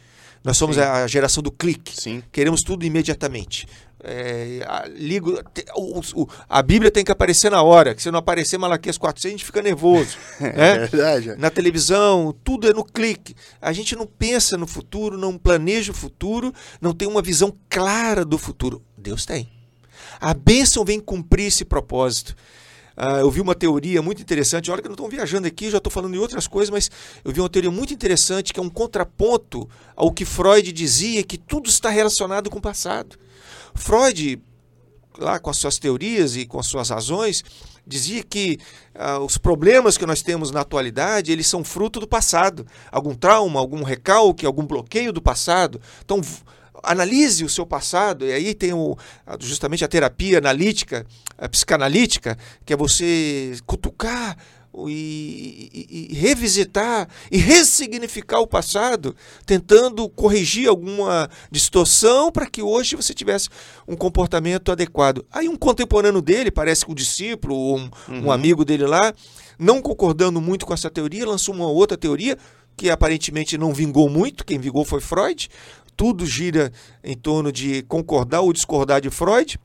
Nós 0.43 0.57
somos 0.57 0.75
Sim. 0.77 0.81
a 0.83 1.05
geração 1.07 1.43
do 1.43 1.51
clique. 1.51 1.91
Sim. 1.99 2.23
Queremos 2.31 2.63
tudo 2.63 2.85
imediatamente. 2.85 3.67
É, 4.07 4.63
a, 4.67 4.85
ligo, 4.87 5.39
o- 5.75 5.99
o- 6.21 6.29
a 6.47 6.61
Bíblia 6.61 6.91
tem 6.91 7.03
que 7.03 7.11
aparecer 7.11 7.49
na 7.49 7.63
hora, 7.63 7.95
que 7.95 8.01
se 8.03 8.11
não 8.11 8.19
aparecer 8.19 8.57
Malaquias 8.57 8.97
400, 8.99 9.25
a 9.25 9.29
gente 9.31 9.45
fica 9.45 9.61
nervoso. 9.61 10.15
É 10.39 10.51
né? 10.53 10.77
verdade. 10.87 11.35
Na 11.37 11.49
televisão, 11.49 12.35
tudo 12.43 12.69
é 12.69 12.73
no 12.73 12.83
clique. 12.83 13.35
A 13.61 13.73
gente 13.73 13.95
não 13.95 14.05
pensa 14.05 14.57
no 14.57 14.67
futuro, 14.67 15.17
não 15.17 15.37
planeja 15.37 15.91
o 15.91 15.95
futuro, 15.95 16.53
não 16.79 16.93
tem 16.93 17.07
uma 17.07 17.21
visão 17.21 17.51
clara 17.69 18.23
do 18.23 18.37
futuro. 18.37 18.81
Deus 18.97 19.25
tem. 19.25 19.49
A 20.21 20.33
bênção 20.33 20.85
vem 20.85 20.99
cumprir 20.99 21.47
esse 21.47 21.65
propósito. 21.65 22.35
Ah, 22.95 23.19
eu 23.19 23.29
vi 23.29 23.41
uma 23.41 23.55
teoria 23.55 24.01
muito 24.01 24.21
interessante. 24.21 24.71
Olha 24.71 24.81
que 24.81 24.87
não 24.87 24.93
estou 24.93 25.09
viajando 25.09 25.47
aqui, 25.47 25.69
já 25.69 25.77
estou 25.77 25.91
falando 25.91 26.15
em 26.15 26.19
outras 26.19 26.47
coisas, 26.47 26.69
mas 26.69 26.89
eu 27.23 27.31
vi 27.31 27.39
uma 27.39 27.49
teoria 27.49 27.71
muito 27.71 27.93
interessante 27.93 28.53
que 28.53 28.59
é 28.59 28.63
um 28.63 28.69
contraponto 28.69 29.67
ao 29.95 30.11
que 30.11 30.23
Freud 30.23 30.71
dizia 30.71 31.23
que 31.23 31.37
tudo 31.37 31.69
está 31.69 31.89
relacionado 31.89 32.49
com 32.49 32.59
o 32.59 32.61
passado. 32.61 33.17
Freud, 33.73 34.41
lá 35.17 35.39
com 35.39 35.49
as 35.49 35.57
suas 35.57 35.77
teorias 35.77 36.35
e 36.35 36.45
com 36.45 36.59
as 36.59 36.67
suas 36.67 36.89
razões, 36.89 37.43
dizia 37.85 38.23
que 38.23 38.57
ah, 38.93 39.19
os 39.19 39.37
problemas 39.37 39.97
que 39.97 40.05
nós 40.05 40.21
temos 40.21 40.51
na 40.51 40.61
atualidade, 40.61 41.31
eles 41.31 41.47
são 41.47 41.63
fruto 41.63 41.99
do 41.99 42.07
passado. 42.07 42.65
Algum 42.91 43.13
trauma, 43.13 43.59
algum 43.59 43.83
recalque, 43.83 44.45
algum 44.45 44.65
bloqueio 44.65 45.11
do 45.11 45.21
passado. 45.21 45.81
Então, 46.03 46.21
analise 46.83 47.43
o 47.43 47.49
seu 47.49 47.65
passado, 47.65 48.25
e 48.25 48.31
aí 48.31 48.53
tem 48.53 48.73
o, 48.73 48.97
justamente 49.39 49.83
a 49.83 49.87
terapia 49.87 50.37
analítica, 50.37 51.05
a 51.37 51.47
psicanalítica, 51.49 52.37
que 52.65 52.73
é 52.73 52.77
você 52.77 53.57
cutucar 53.65 54.37
e, 54.89 55.69
e- 55.89 56.07
e 56.11 56.15
revisitar 56.15 57.07
e 57.31 57.37
ressignificar 57.37 58.39
o 58.39 58.47
passado, 58.47 59.15
tentando 59.45 60.07
corrigir 60.09 60.67
alguma 60.67 61.29
distorção 61.49 62.31
para 62.31 62.45
que 62.45 62.61
hoje 62.61 62.95
você 62.95 63.13
tivesse 63.13 63.47
um 63.87 63.95
comportamento 63.95 64.71
adequado. 64.71 65.25
Aí 65.31 65.47
um 65.47 65.55
contemporâneo 65.55 66.21
dele, 66.21 66.51
parece 66.51 66.85
que 66.85 66.91
um 66.91 66.95
discípulo 66.95 67.55
ou 67.55 67.77
um, 67.79 67.89
um 68.09 68.31
amigo 68.31 68.65
dele 68.65 68.85
lá, 68.85 69.13
não 69.57 69.81
concordando 69.81 70.41
muito 70.41 70.65
com 70.65 70.73
essa 70.73 70.89
teoria, 70.89 71.25
lançou 71.25 71.55
uma 71.55 71.67
outra 71.67 71.97
teoria 71.97 72.37
que 72.77 72.89
aparentemente 72.89 73.57
não 73.57 73.73
vingou 73.73 74.09
muito, 74.09 74.45
quem 74.45 74.59
vingou 74.59 74.83
foi 74.83 74.99
Freud. 74.99 75.49
Tudo 75.95 76.25
gira 76.25 76.71
em 77.03 77.15
torno 77.15 77.51
de 77.51 77.83
concordar 77.83 78.41
ou 78.41 78.53
discordar 78.53 79.01
de 79.01 79.09
Freud. 79.09 79.59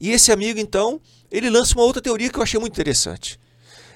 E 0.00 0.10
esse 0.10 0.32
amigo, 0.32 0.58
então, 0.58 1.00
ele 1.30 1.50
lança 1.50 1.74
uma 1.74 1.84
outra 1.84 2.02
teoria 2.02 2.30
que 2.30 2.38
eu 2.38 2.42
achei 2.42 2.58
muito 2.58 2.72
interessante. 2.72 3.38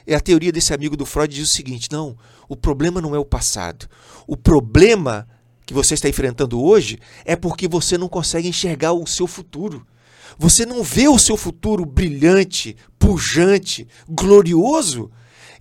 É 0.06 0.14
a 0.14 0.20
teoria 0.20 0.52
desse 0.52 0.74
amigo 0.74 0.96
do 0.96 1.06
Freud 1.06 1.34
diz 1.34 1.50
o 1.50 1.52
seguinte: 1.52 1.88
não, 1.90 2.16
o 2.48 2.56
problema 2.56 3.00
não 3.00 3.14
é 3.14 3.18
o 3.18 3.24
passado. 3.24 3.88
O 4.26 4.36
problema 4.36 5.28
que 5.64 5.72
você 5.72 5.94
está 5.94 6.08
enfrentando 6.08 6.60
hoje 6.60 6.98
é 7.24 7.36
porque 7.36 7.68
você 7.68 7.96
não 7.96 8.08
consegue 8.08 8.48
enxergar 8.48 8.92
o 8.92 9.06
seu 9.06 9.26
futuro. 9.26 9.86
Você 10.38 10.66
não 10.66 10.82
vê 10.82 11.08
o 11.08 11.18
seu 11.18 11.36
futuro 11.36 11.84
brilhante, 11.84 12.76
pujante, 12.98 13.86
glorioso? 14.08 15.10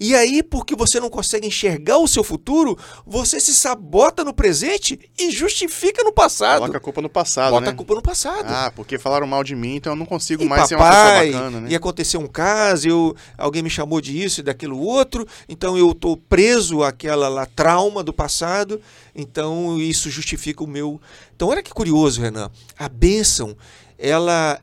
E 0.04 0.16
aí, 0.16 0.42
porque 0.42 0.76
você 0.76 1.00
não 1.00 1.12
consegue 1.12 1.46
enxergar 1.46 2.00
o 2.00 2.08
seu 2.08 2.24
futuro, 2.24 2.76
você 3.06 3.40
se 3.40 3.54
sabota 3.54 4.24
no 4.24 4.34
presente 4.34 5.00
e 5.16 5.30
justifica 5.30 6.04
no 6.04 6.12
passado. 6.12 6.58
Coloca 6.62 6.78
a 6.80 6.82
culpa 6.82 7.02
no 7.04 7.10
passado, 7.10 7.52
Bota 7.52 7.68
né? 7.68 7.72
a 7.72 7.76
culpa 7.76 7.94
no 7.94 8.02
passado. 8.02 8.48
Ah, 8.48 8.74
porque 8.76 8.98
falaram 8.98 9.28
mal 9.28 9.44
de 9.44 9.56
mim, 9.56 9.76
então 9.76 9.94
eu 9.94 9.96
não 9.96 10.08
consigo 10.08 10.42
E 10.42 10.48
mais 10.48 10.68
ser 10.68 10.74
uma 10.74 10.86
papai, 10.86 11.28
pessoa 11.28 11.44
bacana, 11.44 11.62
né? 11.62 11.70
e 11.70 11.76
aconteceu 11.76 12.20
um 12.20 12.26
caso, 12.26 12.88
eu, 12.88 13.16
alguém 13.38 13.62
me 13.62 13.70
chamou 13.70 14.02
disso 14.02 14.40
e 14.40 14.44
daquilo 14.44 14.80
outro, 14.80 15.24
então 15.48 15.78
eu 15.78 15.92
estou 15.92 16.18
preso 16.18 16.82
àquela 16.82 17.30
lá, 17.30 17.46
trauma 17.46 18.04
do 18.04 18.12
passado, 18.12 18.82
então 19.14 19.80
isso 19.80 20.10
justifica 20.10 20.64
o 20.64 20.68
meu. 20.68 21.00
Então, 21.36 21.48
olha 21.48 21.62
que 21.62 21.70
curioso, 21.72 22.22
Renan. 22.22 22.50
A 22.76 22.90
bênção, 22.90 23.56
ela 24.00 24.60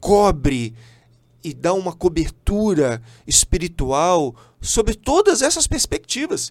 cobre 0.00 0.74
e 1.44 1.52
dá 1.52 1.72
uma 1.72 1.92
cobertura 1.92 3.02
espiritual 3.26 4.34
sobre 4.62 4.94
todas 4.94 5.42
essas 5.42 5.66
perspectivas. 5.66 6.50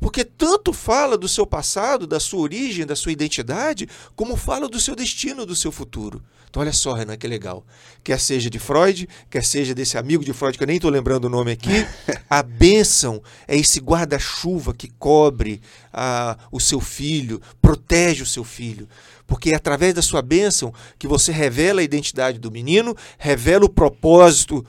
Porque 0.00 0.24
tanto 0.24 0.72
fala 0.72 1.18
do 1.18 1.28
seu 1.28 1.46
passado, 1.46 2.06
da 2.06 2.18
sua 2.18 2.40
origem, 2.40 2.86
da 2.86 2.96
sua 2.96 3.12
identidade, 3.12 3.86
como 4.16 4.36
fala 4.36 4.68
do 4.68 4.80
seu 4.80 4.96
destino, 4.96 5.44
do 5.44 5.54
seu 5.54 5.70
futuro. 5.70 6.22
Então, 6.48 6.62
olha 6.62 6.72
só, 6.72 6.94
Renan, 6.94 7.16
que 7.16 7.28
legal. 7.28 7.64
Quer 8.02 8.18
seja 8.18 8.50
de 8.50 8.58
Freud, 8.58 9.08
quer 9.30 9.44
seja 9.44 9.72
desse 9.72 9.96
amigo 9.96 10.24
de 10.24 10.32
Freud, 10.32 10.58
que 10.58 10.64
eu 10.64 10.66
nem 10.66 10.76
estou 10.76 10.90
lembrando 10.90 11.26
o 11.26 11.28
nome 11.28 11.52
aqui, 11.52 11.86
a 12.28 12.42
bênção 12.42 13.22
é 13.46 13.56
esse 13.56 13.78
guarda-chuva 13.78 14.74
que 14.74 14.88
cobre 14.98 15.60
ah, 15.92 16.36
o 16.50 16.58
seu 16.58 16.80
filho, 16.80 17.40
protege 17.62 18.24
o 18.24 18.26
seu 18.26 18.42
filho. 18.42 18.88
Porque 19.28 19.52
é 19.52 19.54
através 19.54 19.94
da 19.94 20.02
sua 20.02 20.22
bênção 20.22 20.74
que 20.98 21.06
você 21.06 21.30
revela 21.30 21.82
a 21.82 21.84
identidade 21.84 22.40
do 22.40 22.50
menino, 22.50 22.96
revela 23.16 23.64
o 23.64 23.68
propósito 23.68 24.66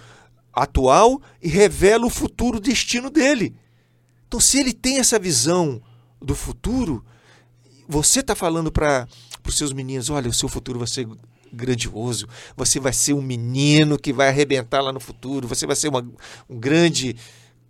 atual 0.53 1.21
e 1.41 1.47
revela 1.47 2.05
o 2.05 2.09
futuro 2.09 2.59
destino 2.59 3.09
dele. 3.09 3.55
Então, 4.27 4.39
se 4.39 4.59
ele 4.59 4.73
tem 4.73 4.99
essa 4.99 5.19
visão 5.19 5.81
do 6.21 6.35
futuro, 6.35 7.03
você 7.87 8.21
está 8.21 8.35
falando 8.35 8.71
para 8.71 9.07
os 9.45 9.57
seus 9.57 9.73
meninos: 9.73 10.09
olha, 10.09 10.29
o 10.29 10.33
seu 10.33 10.47
futuro 10.47 10.79
vai 10.79 10.87
ser 10.87 11.07
grandioso, 11.51 12.27
você 12.55 12.79
vai 12.79 12.93
ser 12.93 13.13
um 13.13 13.21
menino 13.21 13.99
que 13.99 14.13
vai 14.13 14.29
arrebentar 14.29 14.81
lá 14.81 14.93
no 14.93 14.99
futuro, 14.99 15.47
você 15.47 15.67
vai 15.67 15.75
ser 15.75 15.89
uma, 15.89 15.99
um 16.49 16.57
grande 16.57 17.15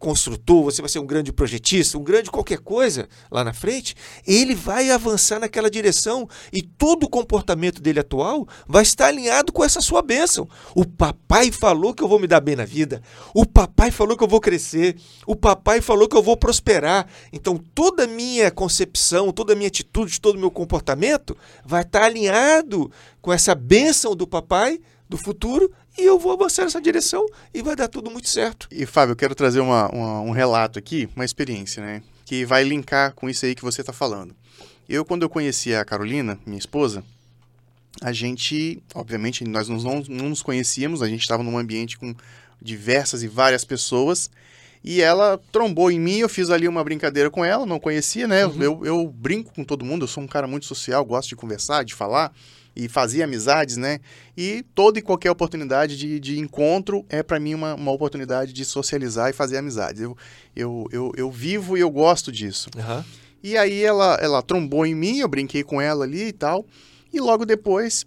construtor, 0.01 0.63
você 0.63 0.81
vai 0.81 0.89
ser 0.89 0.97
um 0.97 1.05
grande 1.05 1.31
projetista, 1.31 1.95
um 1.95 2.03
grande 2.03 2.31
qualquer 2.31 2.57
coisa 2.57 3.07
lá 3.29 3.43
na 3.43 3.53
frente, 3.53 3.95
ele 4.25 4.55
vai 4.55 4.89
avançar 4.89 5.39
naquela 5.39 5.69
direção 5.69 6.27
e 6.51 6.63
todo 6.63 7.03
o 7.03 7.09
comportamento 7.09 7.79
dele 7.79 7.99
atual 7.99 8.47
vai 8.67 8.81
estar 8.81 9.05
alinhado 9.05 9.53
com 9.53 9.63
essa 9.63 9.79
sua 9.79 10.01
bênção. 10.01 10.49
O 10.75 10.85
papai 10.85 11.51
falou 11.51 11.93
que 11.93 12.01
eu 12.01 12.07
vou 12.07 12.19
me 12.19 12.25
dar 12.25 12.41
bem 12.41 12.55
na 12.55 12.65
vida, 12.65 12.99
o 13.33 13.45
papai 13.45 13.91
falou 13.91 14.17
que 14.17 14.23
eu 14.23 14.27
vou 14.27 14.41
crescer, 14.41 14.95
o 15.27 15.35
papai 15.35 15.81
falou 15.81 16.09
que 16.09 16.17
eu 16.17 16.23
vou 16.23 16.35
prosperar. 16.35 17.07
Então 17.31 17.55
toda 17.75 18.05
a 18.05 18.07
minha 18.07 18.49
concepção, 18.49 19.31
toda 19.31 19.53
a 19.53 19.55
minha 19.55 19.67
atitude, 19.67 20.19
todo 20.19 20.35
o 20.35 20.39
meu 20.39 20.49
comportamento 20.49 21.37
vai 21.63 21.83
estar 21.83 22.05
alinhado 22.05 22.91
com 23.21 23.31
essa 23.31 23.53
bênção 23.53 24.15
do 24.15 24.25
papai 24.25 24.79
do 25.11 25.17
futuro 25.17 25.69
e 25.97 26.03
eu 26.03 26.17
vou 26.17 26.31
avançar 26.31 26.63
nessa 26.63 26.79
direção 26.81 27.25
e 27.53 27.61
vai 27.61 27.75
dar 27.75 27.89
tudo 27.89 28.09
muito 28.09 28.29
certo. 28.29 28.65
E 28.71 28.85
Fábio, 28.85 29.11
eu 29.11 29.15
quero 29.17 29.35
trazer 29.35 29.59
uma, 29.59 29.89
uma- 29.89 30.21
um 30.21 30.31
relato 30.31 30.79
aqui, 30.79 31.09
uma 31.15 31.25
experiência, 31.25 31.83
né? 31.83 32.01
Que 32.25 32.45
vai 32.45 32.63
linkar 32.63 33.13
com 33.13 33.29
isso 33.29 33.45
aí 33.45 33.53
que 33.53 33.61
você 33.61 33.81
está 33.81 33.91
falando. 33.91 34.33
Eu, 34.87 35.03
quando 35.03 35.23
eu 35.23 35.29
conheci 35.29 35.75
a 35.75 35.83
Carolina, 35.83 36.39
minha 36.45 36.57
esposa, 36.57 37.03
a 38.01 38.13
gente, 38.13 38.81
obviamente, 38.95 39.43
nós 39.43 39.67
não, 39.67 40.01
não, 40.07 40.29
nos 40.29 40.41
conhecíamos, 40.41 41.01
a 41.01 41.07
gente 41.09 41.21
estava 41.21 41.43
num 41.43 41.57
ambiente 41.57 41.97
com 41.97 42.15
diversas 42.61 43.21
e 43.21 43.27
várias 43.27 43.65
pessoas. 43.65 44.29
E 44.83 45.01
ela 45.01 45.39
trombou 45.51 45.91
em 45.91 45.99
mim, 45.99 46.19
eu 46.19 46.29
fiz 46.29 46.49
ali 46.49 46.67
uma 46.69 46.83
brincadeira 46.83 47.29
com 47.29 47.43
ela, 47.43 47.65
não 47.65 47.79
conhecia, 47.79 48.27
né? 48.27 48.45
Uhum. 48.45 48.63
Eu, 48.63 48.85
eu 48.85 49.07
brinco 49.07 49.53
com 49.53 49.63
todo 49.65 49.83
mundo, 49.85 50.03
eu 50.03 50.07
sou 50.07 50.23
um 50.23 50.27
cara 50.27 50.47
muito 50.47 50.65
social, 50.65 51.03
gosto 51.05 51.27
de 51.29 51.35
conversar, 51.35 51.83
de 51.83 51.93
falar 51.93 52.33
e 52.75 52.87
fazer 52.87 53.23
amizades, 53.23 53.77
né? 53.77 53.99
E 54.35 54.63
toda 54.73 54.99
e 54.99 55.01
qualquer 55.01 55.31
oportunidade 55.31 55.97
de, 55.97 56.19
de 56.19 56.39
encontro 56.39 57.05
é 57.09 57.21
para 57.21 57.39
mim 57.39 57.53
uma, 57.53 57.75
uma 57.75 57.91
oportunidade 57.91 58.53
de 58.53 58.63
socializar 58.63 59.29
e 59.29 59.33
fazer 59.33 59.57
amizades. 59.57 60.01
Eu, 60.01 60.17
eu, 60.55 60.87
eu, 60.91 61.11
eu 61.15 61.31
vivo 61.31 61.77
e 61.77 61.81
eu 61.81 61.89
gosto 61.89 62.31
disso. 62.31 62.69
Aham. 62.77 63.05
E 63.43 63.57
aí 63.57 63.83
ela, 63.83 64.17
ela 64.21 64.41
trombou 64.41 64.85
em 64.85 64.93
mim, 64.93 65.17
eu 65.17 65.27
brinquei 65.27 65.63
com 65.63 65.81
ela 65.81 66.05
ali 66.05 66.27
e 66.27 66.31
tal. 66.31 66.65
E 67.11 67.19
logo 67.19 67.45
depois, 67.45 68.05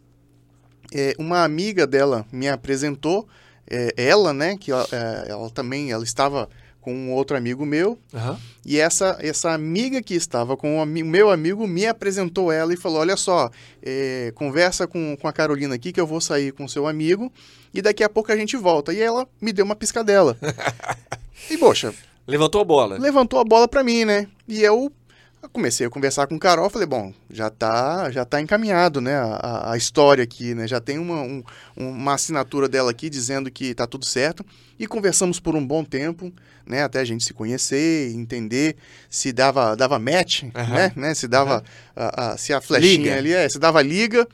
é, 0.93 1.15
uma 1.19 1.43
amiga 1.43 1.87
dela 1.87 2.25
me 2.33 2.49
apresentou, 2.49 3.29
é, 3.69 3.93
ela, 3.97 4.33
né, 4.33 4.57
que 4.57 4.71
ela, 4.71 4.87
é, 4.93 5.31
ela 5.31 5.51
também, 5.51 5.91
ela 5.91 6.05
estava 6.05 6.49
com 6.85 6.95
um 6.95 7.13
outro 7.13 7.35
amigo 7.37 7.65
meu, 7.65 7.99
Aham. 8.13 8.39
e 8.67 8.79
essa, 8.79 9.17
essa 9.21 9.51
amiga 9.53 10.03
que 10.03 10.15
estava 10.15 10.55
com 10.57 10.77
o 10.79 10.83
ami- 10.83 11.03
meu 11.03 11.31
amigo 11.31 11.67
me 11.67 11.87
apresentou 11.87 12.53
ela 12.53 12.75
e 12.75 12.77
falou, 12.77 12.99
olha 13.01 13.17
só, 13.17 13.51
é, 13.83 14.31
conversa 14.35 14.87
com, 14.87 15.17
com 15.17 15.27
a 15.27 15.33
Carolina 15.33 15.75
aqui 15.75 15.91
que 15.93 16.01
eu 16.01 16.07
vou 16.07 16.21
sair 16.21 16.53
com 16.53 16.69
seu 16.69 16.87
amigo, 16.87 17.33
e 17.73 17.81
daqui 17.81 18.05
a 18.05 18.09
pouco 18.09 18.31
a 18.31 18.37
gente 18.37 18.57
volta. 18.57 18.93
E 18.93 19.01
ela 19.01 19.27
me 19.41 19.53
deu 19.53 19.65
uma 19.65 19.75
piscadela. 19.75 20.37
e, 21.51 21.57
poxa, 21.57 21.93
Levantou 22.27 22.61
a 22.61 22.65
bola. 22.65 22.99
levantou 22.99 23.39
a 23.41 23.45
bola 23.45 23.67
pra 23.67 23.83
mim, 23.83 24.05
né? 24.05 24.27
E 24.47 24.63
eu 24.63 24.93
comecei 25.49 25.87
a 25.87 25.91
conversar 25.91 26.27
com 26.27 26.35
o 26.37 26.39
Carol, 26.39 26.69
falei, 26.71 26.87
bom, 26.87 27.13
já 27.31 27.51
tá, 27.51 28.11
já 28.11 28.25
tá 28.25 28.41
encaminhado, 28.41 29.01
né, 29.01 29.15
a, 29.17 29.73
a- 29.73 29.77
história 29.77 30.25
aqui, 30.25 30.55
né? 30.55 30.67
Já 30.67 30.81
tem 30.81 30.99
uma, 30.99 31.21
um- 31.23 31.43
uma 31.77 32.15
assinatura 32.15 32.69
dela 32.69 32.91
aqui 32.91 33.09
dizendo 33.11 33.51
que 33.51 33.75
tá 33.75 33.87
tudo 33.87 34.05
certo. 34.05 34.45
E 34.79 34.87
conversamos 34.87 35.39
por 35.39 35.55
um 35.55 35.65
bom 35.65 35.85
tempo, 35.85 36.33
né? 36.67 36.83
Até 36.83 36.99
a 37.01 37.05
gente 37.05 37.25
se 37.25 37.33
conhecer, 37.33 38.11
entender 38.15 38.77
se 39.09 39.33
dava, 39.33 39.77
dava 39.77 39.99
match, 39.99 40.45
Aham. 40.55 40.75
né? 40.75 40.93
né? 40.97 41.15
Se 41.15 41.29
dava, 41.29 41.63
a- 41.95 42.33
a- 42.33 42.37
se 42.37 42.53
a 42.53 42.61
flechinha 42.61 42.97
Liga. 42.97 43.17
ali, 43.19 43.33
é, 43.33 43.49
se 43.49 43.59
dava 43.59 43.81
liga. 43.83 44.27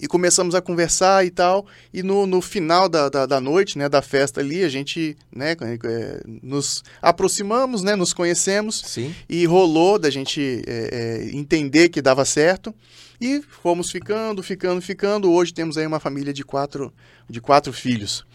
E 0.00 0.06
começamos 0.06 0.54
a 0.54 0.60
conversar 0.60 1.24
e 1.24 1.30
tal. 1.30 1.66
E 1.92 2.02
no, 2.02 2.26
no 2.26 2.40
final 2.40 2.88
da, 2.88 3.08
da, 3.08 3.26
da 3.26 3.40
noite, 3.40 3.78
né, 3.78 3.88
da 3.88 4.02
festa 4.02 4.40
ali, 4.40 4.64
a 4.64 4.68
gente, 4.68 5.16
né, 5.34 5.52
é, 5.52 6.20
nos 6.42 6.82
aproximamos, 7.00 7.82
né, 7.82 7.94
nos 7.96 8.12
conhecemos 8.12 8.82
Sim. 8.86 9.14
e 9.28 9.46
rolou 9.46 9.98
da 9.98 10.10
gente 10.10 10.62
é, 10.66 10.88
é, 10.92 11.36
entender 11.36 11.88
que 11.88 12.02
dava 12.02 12.24
certo. 12.24 12.74
E 13.20 13.40
fomos 13.62 13.90
ficando, 13.90 14.42
ficando, 14.42 14.82
ficando. 14.82 15.30
Hoje 15.30 15.54
temos 15.54 15.78
aí 15.78 15.86
uma 15.86 16.00
família 16.00 16.32
de 16.32 16.44
quatro, 16.44 16.92
de 17.28 17.40
quatro 17.40 17.72
filhos. 17.72 18.26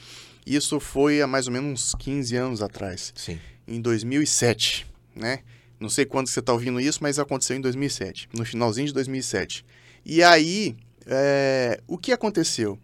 Isso 0.46 0.80
foi 0.80 1.22
há 1.22 1.28
mais 1.28 1.48
ou 1.48 1.54
menos 1.54 1.94
uns 1.94 1.96
15 1.96 2.36
anos 2.36 2.62
atrás, 2.62 3.14
Sim. 3.16 3.38
em 3.68 3.80
2007, 3.80 4.88
né? 5.16 5.40
Não 5.80 5.90
sei 5.90 6.06
quando 6.06 6.28
você 6.28 6.40
está 6.40 6.52
ouvindo 6.52 6.80
isso, 6.80 7.00
mas 7.02 7.20
aconteceu 7.20 7.56
em 7.56 7.62
2007, 7.62 8.30
no 8.34 8.44
finalzinho 8.44 8.88
de 8.88 8.94
2007. 8.94 9.66
E 10.06 10.22
aí, 10.22 10.76
é, 11.10 11.82
o 11.88 11.98
que 11.98 12.12
aconteceu? 12.12 12.78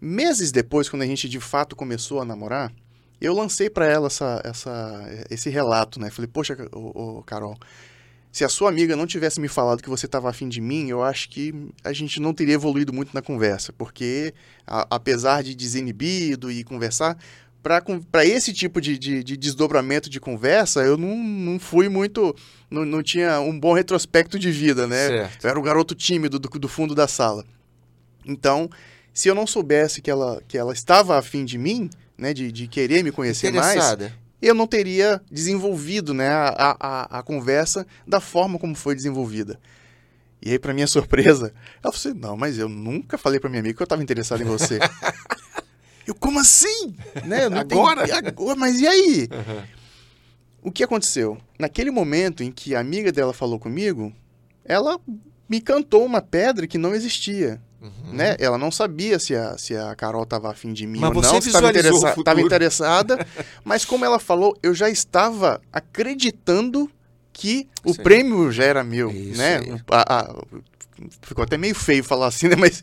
Meses 0.00 0.52
depois, 0.52 0.88
quando 0.88 1.02
a 1.02 1.06
gente 1.06 1.28
de 1.28 1.40
fato 1.40 1.74
começou 1.74 2.20
a 2.20 2.24
namorar, 2.24 2.72
eu 3.20 3.32
lancei 3.34 3.70
para 3.70 3.86
ela 3.86 4.08
essa, 4.08 4.42
essa, 4.44 5.24
esse 5.30 5.48
relato, 5.48 5.98
né? 5.98 6.10
Falei, 6.10 6.28
poxa, 6.30 6.56
ô, 6.72 7.18
ô, 7.18 7.22
Carol, 7.22 7.56
se 8.30 8.44
a 8.44 8.48
sua 8.50 8.68
amiga 8.68 8.94
não 8.94 9.06
tivesse 9.06 9.40
me 9.40 9.48
falado 9.48 9.82
que 9.82 9.88
você 9.88 10.04
estava 10.04 10.28
afim 10.28 10.46
de 10.48 10.60
mim, 10.60 10.90
eu 10.90 11.02
acho 11.02 11.30
que 11.30 11.54
a 11.82 11.92
gente 11.94 12.20
não 12.20 12.34
teria 12.34 12.54
evoluído 12.54 12.92
muito 12.92 13.14
na 13.14 13.22
conversa, 13.22 13.72
porque 13.72 14.34
a- 14.66 14.86
apesar 14.90 15.42
de 15.42 15.54
desinibido 15.54 16.50
e 16.50 16.62
conversar, 16.62 17.16
para 18.10 18.24
esse 18.24 18.52
tipo 18.52 18.80
de, 18.80 18.96
de, 18.96 19.24
de 19.24 19.36
desdobramento 19.36 20.08
de 20.08 20.20
conversa, 20.20 20.80
eu 20.80 20.96
não, 20.96 21.16
não 21.16 21.58
fui 21.58 21.88
muito. 21.88 22.34
Não, 22.70 22.84
não 22.84 23.02
tinha 23.02 23.40
um 23.40 23.58
bom 23.58 23.72
retrospecto 23.72 24.38
de 24.38 24.50
vida, 24.50 24.86
né? 24.86 25.08
Certo. 25.08 25.44
Eu 25.44 25.50
era 25.50 25.58
o 25.58 25.62
garoto 25.62 25.94
tímido 25.94 26.38
do, 26.38 26.48
do 26.48 26.68
fundo 26.68 26.94
da 26.94 27.08
sala. 27.08 27.44
Então, 28.24 28.70
se 29.12 29.28
eu 29.28 29.34
não 29.34 29.46
soubesse 29.46 30.00
que 30.00 30.10
ela, 30.10 30.42
que 30.46 30.56
ela 30.56 30.72
estava 30.72 31.18
afim 31.18 31.44
de 31.44 31.58
mim, 31.58 31.90
né, 32.16 32.32
de, 32.32 32.50
de 32.52 32.66
querer 32.66 33.02
me 33.02 33.10
conhecer 33.10 33.52
mais, 33.52 33.96
eu 34.40 34.54
não 34.54 34.66
teria 34.66 35.20
desenvolvido 35.30 36.12
né, 36.12 36.28
a, 36.28 36.76
a, 36.78 37.18
a 37.18 37.22
conversa 37.22 37.86
da 38.06 38.20
forma 38.20 38.58
como 38.58 38.74
foi 38.74 38.94
desenvolvida. 38.94 39.58
E 40.40 40.52
aí, 40.52 40.58
para 40.58 40.74
minha 40.74 40.86
surpresa, 40.88 41.52
ela 41.82 41.92
falou 41.92 41.94
assim, 41.94 42.14
não, 42.14 42.36
mas 42.36 42.58
eu 42.58 42.68
nunca 42.68 43.18
falei 43.18 43.40
para 43.40 43.50
minha 43.50 43.60
amiga 43.60 43.76
que 43.76 43.82
eu 43.82 43.84
estava 43.84 44.02
interessado 44.02 44.42
em 44.42 44.46
você. 44.46 44.78
eu, 46.06 46.14
como 46.14 46.38
assim? 46.38 46.94
Né? 47.24 47.44
Agora? 47.46 48.04
Agora? 48.16 48.56
Mas 48.56 48.80
e 48.80 48.86
aí? 48.86 49.28
Aham. 49.32 49.64
O 50.62 50.70
que 50.72 50.82
aconteceu? 50.82 51.38
Naquele 51.58 51.90
momento 51.92 52.42
em 52.42 52.50
que 52.50 52.74
a 52.74 52.80
amiga 52.80 53.12
dela 53.12 53.32
falou 53.32 53.58
comigo, 53.58 54.12
ela 54.64 54.98
me 55.48 55.60
cantou 55.60 56.04
uma 56.04 56.20
pedra 56.20 56.66
que 56.66 56.76
não 56.76 56.92
existia. 56.92 57.60
Uhum. 57.80 58.12
Né? 58.14 58.36
Ela 58.40 58.58
não 58.58 58.72
sabia 58.72 59.18
se 59.20 59.34
a, 59.36 59.56
se 59.56 59.76
a 59.76 59.94
Carol 59.94 60.24
estava 60.24 60.50
afim 60.50 60.72
de 60.72 60.84
mim 60.86 60.98
Mas 60.98 61.14
ou 61.14 61.22
não, 61.22 61.38
estava 61.38 61.70
interessa 61.70 62.44
interessada. 62.44 63.26
mas 63.62 63.84
como 63.84 64.04
ela 64.04 64.18
falou, 64.18 64.56
eu 64.60 64.74
já 64.74 64.90
estava 64.90 65.60
acreditando 65.72 66.90
que 67.32 67.68
o 67.84 67.92
Sim. 67.92 68.02
prêmio 68.02 68.50
já 68.50 68.64
era 68.64 68.82
meu. 68.82 69.10
Isso 69.10 69.38
né? 69.38 69.60
A- 69.90 70.20
a- 70.20 70.34
ficou 71.22 71.44
até 71.44 71.56
meio 71.56 71.74
feio 71.74 72.02
falar 72.02 72.26
assim, 72.26 72.48
né? 72.48 72.56
Mas 72.56 72.82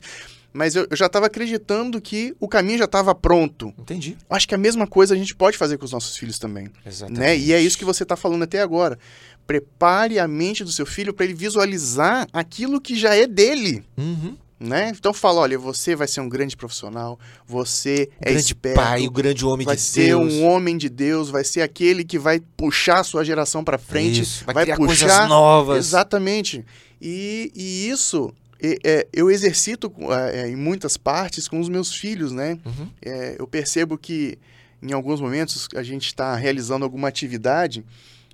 mas 0.53 0.75
eu, 0.75 0.85
eu 0.89 0.95
já 0.95 1.07
estava 1.07 1.25
acreditando 1.25 1.99
que 1.99 2.35
o 2.39 2.47
caminho 2.47 2.77
já 2.77 2.85
estava 2.85 3.15
pronto. 3.15 3.73
Entendi. 3.77 4.15
Acho 4.29 4.47
que 4.47 4.53
a 4.53 4.57
mesma 4.57 4.85
coisa 4.85 5.15
a 5.15 5.17
gente 5.17 5.35
pode 5.35 5.57
fazer 5.57 5.77
com 5.77 5.85
os 5.85 5.91
nossos 5.91 6.15
filhos 6.15 6.37
também. 6.37 6.69
Exatamente. 6.85 7.19
Né? 7.19 7.37
E 7.37 7.51
é 7.51 7.59
isso 7.59 7.77
que 7.77 7.83
você 7.83 8.03
está 8.03 8.15
falando 8.15 8.43
até 8.43 8.61
agora. 8.61 8.99
Prepare 9.47 10.19
a 10.19 10.27
mente 10.27 10.63
do 10.63 10.71
seu 10.71 10.85
filho 10.85 11.13
para 11.13 11.25
ele 11.25 11.33
visualizar 11.33 12.27
aquilo 12.31 12.79
que 12.79 12.95
já 12.95 13.15
é 13.15 13.25
dele. 13.25 13.83
Uhum. 13.97 14.37
Né? 14.59 14.93
Então 14.97 15.11
fala, 15.13 15.41
olha, 15.41 15.57
você 15.57 15.93
vai 15.95 16.07
ser 16.07 16.21
um 16.21 16.29
grande 16.29 16.55
profissional, 16.55 17.19
você 17.45 18.07
O 18.11 18.15
é 18.21 18.29
grande 18.31 18.45
esperto, 18.45 18.75
pai, 18.75 19.05
o 19.05 19.11
grande 19.11 19.45
homem 19.45 19.65
vai 19.65 19.75
de 19.75 19.81
ser 19.81 20.05
Deus. 20.05 20.33
um 20.35 20.45
homem 20.45 20.77
de 20.77 20.87
Deus, 20.87 21.29
vai 21.29 21.43
ser 21.43 21.61
aquele 21.61 22.05
que 22.05 22.17
vai 22.17 22.39
puxar 22.55 22.99
a 22.99 23.03
sua 23.03 23.25
geração 23.25 23.61
para 23.61 23.77
frente, 23.77 24.21
Isso, 24.21 24.45
vai, 24.45 24.53
vai 24.53 24.63
criar 24.63 24.77
puxar 24.77 25.07
coisas 25.09 25.27
novas. 25.27 25.77
Exatamente. 25.79 26.63
E, 27.01 27.51
e 27.53 27.89
isso 27.89 28.33
é, 28.63 28.77
é, 28.83 29.07
eu 29.11 29.29
exercito 29.29 29.91
é, 30.31 30.47
em 30.47 30.55
muitas 30.55 30.95
partes 30.95 31.49
com 31.49 31.59
os 31.59 31.67
meus 31.67 31.93
filhos, 31.93 32.31
né? 32.31 32.57
Uhum. 32.65 32.89
É, 33.01 33.35
eu 33.37 33.45
percebo 33.45 33.97
que 33.97 34.39
em 34.81 34.93
alguns 34.93 35.19
momentos 35.19 35.67
a 35.75 35.83
gente 35.83 36.05
está 36.05 36.33
realizando 36.35 36.85
alguma 36.85 37.09
atividade 37.09 37.83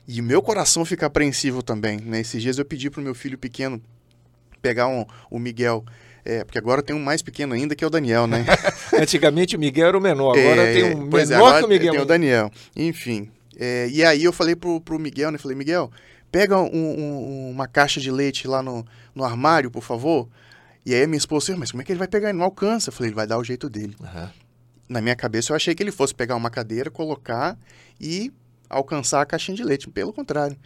e 0.07 0.21
o 0.21 0.23
meu 0.23 0.41
coração 0.41 0.85
fica 0.85 1.07
apreensivo 1.07 1.63
também. 1.63 1.99
Né? 1.99 2.21
Esses 2.21 2.41
dias 2.41 2.59
eu 2.59 2.65
pedi 2.65 2.89
para 2.89 3.01
o 3.01 3.03
meu 3.03 3.15
filho 3.15 3.37
pequeno 3.37 3.81
pegar 4.61 4.87
um, 4.87 5.05
o 5.31 5.39
Miguel. 5.39 5.83
É, 6.23 6.43
porque 6.43 6.59
agora 6.59 6.83
tem 6.83 6.95
um 6.95 7.01
mais 7.01 7.21
pequeno 7.21 7.53
ainda, 7.55 7.75
que 7.75 7.83
é 7.83 7.87
o 7.87 7.89
Daniel, 7.89 8.27
né? 8.27 8.45
Antigamente 8.93 9.55
o 9.55 9.59
Miguel 9.59 9.87
era 9.87 9.97
o 9.97 10.01
menor, 10.01 10.37
agora 10.37 10.61
É, 10.61 10.73
tem 10.73 10.83
um 10.83 10.87
menor 10.89 11.09
pois 11.09 11.31
é, 11.31 11.37
que 11.37 11.65
o 11.65 11.67
Miguel. 11.67 11.91
Tem 11.93 12.01
o 12.01 12.05
Daniel. 12.05 12.51
Enfim. 12.75 13.31
é, 13.57 13.87
e 13.89 14.03
aí 14.03 14.23
eu 14.23 14.33
falei 14.33 14.55
pro, 14.55 14.79
pro 14.81 14.99
Miguel, 14.99 15.31
né? 15.31 15.37
Falei, 15.37 15.57
Miguel, 15.57 15.89
pega 16.31 16.57
um- 16.59 16.67
um- 16.73 17.49
uma 17.51 17.67
caixa 17.67 17.99
de 17.99 18.11
leite 18.11 18.47
lá 18.47 18.61
no, 18.61 18.85
no 19.15 19.23
armário, 19.23 19.69
por 19.71 19.83
favor. 19.83 20.27
E 20.85 20.93
aí 20.93 21.03
a 21.03 21.07
minha 21.07 21.17
esposa, 21.17 21.55
mas 21.57 21.71
como 21.71 21.81
é 21.81 21.85
que 21.85 21.91
ele 21.91 21.99
vai 21.99 22.07
pegar? 22.07 22.29
Ele 22.29 22.37
não 22.37 22.45
alcança. 22.45 22.89
Eu 22.89 22.93
falei, 22.93 23.09
ele 23.09 23.15
vai 23.15 23.27
dar 23.27 23.37
o 23.37 23.43
jeito 23.43 23.69
dele. 23.69 23.95
Aham. 24.01 24.31
Na 24.87 25.01
minha 25.01 25.15
cabeça 25.15 25.51
eu 25.51 25.55
achei 25.55 25.75
que 25.75 25.83
ele 25.83 25.91
fosse 25.91 26.15
pegar 26.15 26.35
uma 26.35 26.49
cadeira, 26.49 26.89
colocar 26.89 27.57
e 28.01 28.31
alcançar 28.69 29.21
a 29.21 29.25
caixinha 29.25 29.55
de 29.55 29.63
leite. 29.63 29.87
Pelo 29.89 30.11
contrário. 30.13 30.57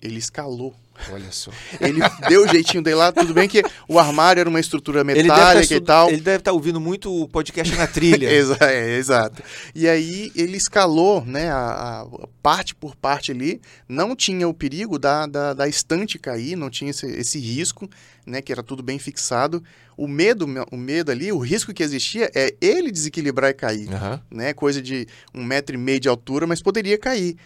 Ele 0.00 0.18
escalou. 0.18 0.74
Olha 1.10 1.30
só. 1.32 1.50
Ele 1.80 2.00
deu 2.28 2.44
o 2.44 2.48
jeitinho 2.48 2.82
dele 2.82 2.96
lá. 2.96 3.10
Tudo 3.12 3.32
bem 3.34 3.48
que 3.48 3.62
o 3.88 3.98
armário 3.98 4.40
era 4.40 4.48
uma 4.48 4.60
estrutura 4.60 5.00
Ele 5.00 5.14
deve, 5.14 5.22
metálica 5.28 5.62
estar 5.62 5.76
e 5.76 5.80
tal. 5.80 6.08
ele 6.10 6.20
deve 6.20 6.38
estar 6.38 6.52
ouvindo 6.52 6.80
muito 6.80 7.12
o 7.22 7.28
podcast 7.28 7.74
na 7.76 7.86
trilha. 7.86 8.28
Exa- 8.32 8.58
é, 8.60 8.96
exato. 8.96 9.42
E 9.74 9.88
aí 9.88 10.30
ele 10.36 10.56
escalou, 10.56 11.24
né, 11.24 11.50
a, 11.50 12.02
a 12.02 12.06
parte 12.42 12.74
por 12.74 12.94
parte 12.96 13.30
ali, 13.32 13.60
não 13.88 14.14
tinha 14.16 14.46
o 14.48 14.54
perigo 14.54 14.98
da, 14.98 15.26
da, 15.26 15.54
da 15.54 15.68
estante 15.68 16.18
cair, 16.18 16.56
não 16.56 16.68
tinha 16.70 16.90
esse, 16.90 17.06
esse 17.06 17.38
risco, 17.38 17.88
né, 18.26 18.40
que 18.42 18.52
era 18.52 18.62
tudo 18.62 18.82
bem 18.82 18.98
fixado. 18.98 19.62
O 19.96 20.08
medo, 20.08 20.46
o 20.70 20.76
medo 20.76 21.12
ali, 21.12 21.30
o 21.30 21.38
risco 21.38 21.72
que 21.74 21.82
existia 21.82 22.30
é 22.34 22.54
ele 22.60 22.90
desequilibrar 22.90 23.50
e 23.50 23.54
cair, 23.54 23.92
Aham. 23.92 24.20
né, 24.30 24.52
coisa 24.54 24.80
de 24.80 25.06
um 25.34 25.44
metro 25.44 25.74
e 25.74 25.78
meio 25.78 26.00
de 26.00 26.08
altura, 26.08 26.46
mas 26.46 26.62
poderia 26.62 26.96
cair. 26.98 27.36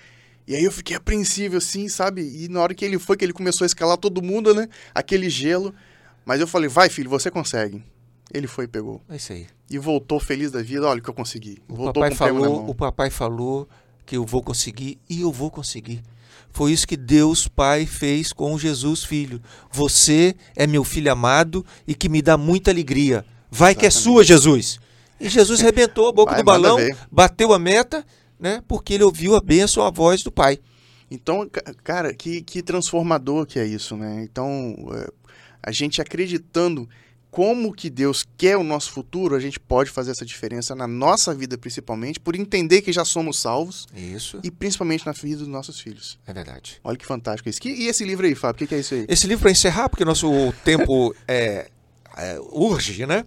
E 0.46 0.54
aí 0.54 0.64
eu 0.64 0.70
fiquei 0.72 0.96
apreensível 0.96 1.58
assim, 1.58 1.88
sabe? 1.88 2.22
E 2.22 2.48
na 2.48 2.60
hora 2.60 2.74
que 2.74 2.84
ele 2.84 2.98
foi, 2.98 3.16
que 3.16 3.24
ele 3.24 3.32
começou 3.32 3.64
a 3.64 3.66
escalar 3.66 3.96
todo 3.96 4.22
mundo, 4.22 4.54
né, 4.54 4.68
aquele 4.94 5.28
gelo, 5.28 5.74
mas 6.24 6.40
eu 6.40 6.46
falei, 6.46 6.68
vai 6.68 6.88
filho, 6.88 7.10
você 7.10 7.30
consegue. 7.30 7.82
Ele 8.32 8.46
foi 8.48 8.64
e 8.64 8.68
pegou 8.68 9.00
É 9.08 9.16
isso 9.16 9.32
aí. 9.32 9.46
e 9.70 9.78
voltou 9.78 10.18
feliz 10.18 10.50
da 10.50 10.60
vida. 10.62 10.86
Olha 10.86 10.98
o 10.98 11.02
que 11.02 11.08
eu 11.10 11.14
consegui. 11.14 11.58
O 11.68 11.74
voltou 11.74 12.02
papai, 12.02 12.10
com 12.10 12.14
o 12.14 12.18
falou, 12.18 12.70
o 12.70 12.74
papai 12.74 13.10
falou 13.10 13.68
que 14.04 14.16
eu 14.16 14.24
vou 14.24 14.42
conseguir 14.42 14.98
e 15.08 15.20
eu 15.20 15.32
vou 15.32 15.50
conseguir. 15.50 16.02
Foi 16.50 16.72
isso 16.72 16.86
que 16.86 16.96
Deus 16.96 17.46
Pai 17.46 17.84
fez 17.84 18.32
com 18.32 18.58
Jesus 18.58 19.04
Filho. 19.04 19.42
Você 19.70 20.34
é 20.54 20.66
meu 20.66 20.84
filho 20.84 21.12
amado 21.12 21.64
e 21.86 21.94
que 21.94 22.08
me 22.08 22.22
dá 22.22 22.36
muita 22.38 22.70
alegria. 22.70 23.24
Vai 23.50 23.74
que 23.74 23.84
é 23.84 23.88
Exatamente. 23.88 24.04
sua, 24.14 24.24
Jesus. 24.24 24.80
E 25.20 25.28
Jesus 25.28 25.60
rebentou 25.60 26.09
a 26.09 26.12
boca 26.12 26.32
Vai, 26.32 26.40
do 26.42 26.44
balão, 26.46 26.78
bateu 27.11 27.52
a 27.52 27.59
meta, 27.59 28.04
né? 28.38 28.62
Porque 28.68 28.94
ele 28.94 29.05
ouviu 29.05 29.35
a 29.37 29.40
bênção, 29.40 29.83
a 29.85 29.90
voz 29.90 30.22
do 30.22 30.31
Pai. 30.33 30.59
Então, 31.11 31.49
ca- 31.49 31.62
cara, 31.85 32.12
que, 32.14 32.42
que 32.42 32.62
transformador 32.62 33.46
que 33.46 33.59
é 33.59 33.66
isso, 33.66 33.96
né? 33.96 34.22
Então, 34.25 34.75
é, 34.92 35.09
a 35.62 35.70
gente 35.72 36.01
acreditando 36.03 36.88
como 37.31 37.72
que 37.72 37.90
Deus 37.90 38.25
quer 38.38 38.57
o 38.57 38.62
nosso 38.64 38.90
futuro, 38.90 39.35
a 39.35 39.40
gente 39.40 39.61
pode 39.61 39.90
fazer 39.90 40.11
essa 40.12 40.25
diferença 40.25 40.75
na 40.75 40.87
nossa 40.87 41.35
vida, 41.35 41.59
principalmente, 41.59 42.18
por 42.18 42.35
entender 42.35 42.81
que 42.81 42.90
já 42.92 43.05
somos 43.05 43.38
salvos 43.38 43.87
Isso 43.94 44.40
e 44.42 44.51
principalmente 44.51 45.05
na 45.05 45.12
vida 45.12 45.38
dos 45.40 45.49
nossos 45.49 45.79
filhos. 45.79 46.18
é 46.27 46.33
verdade. 46.33 46.81
Olha 46.83 46.96
que 46.96 47.05
fantástico 47.05 47.49
isso. 47.49 47.61
Que- 47.61 47.68
e 47.70 47.88
esse 47.88 48.05
livro 48.05 48.27
aí, 48.27 48.35
Fábio? 48.35 48.55
O 48.57 48.59
que, 48.61 48.66
que 48.66 48.75
é 48.75 48.79
isso 48.81 48.94
aí? 48.94 49.05
Esse 49.09 49.27
livro 49.27 49.42
para 49.42 49.51
encerrar, 49.51 49.88
porque 49.90 50.03
nosso 50.05 50.29
tempo 50.64 51.14
é, 51.29 51.68
é, 52.16 52.38
urge, 52.53 53.05
né? 53.05 53.25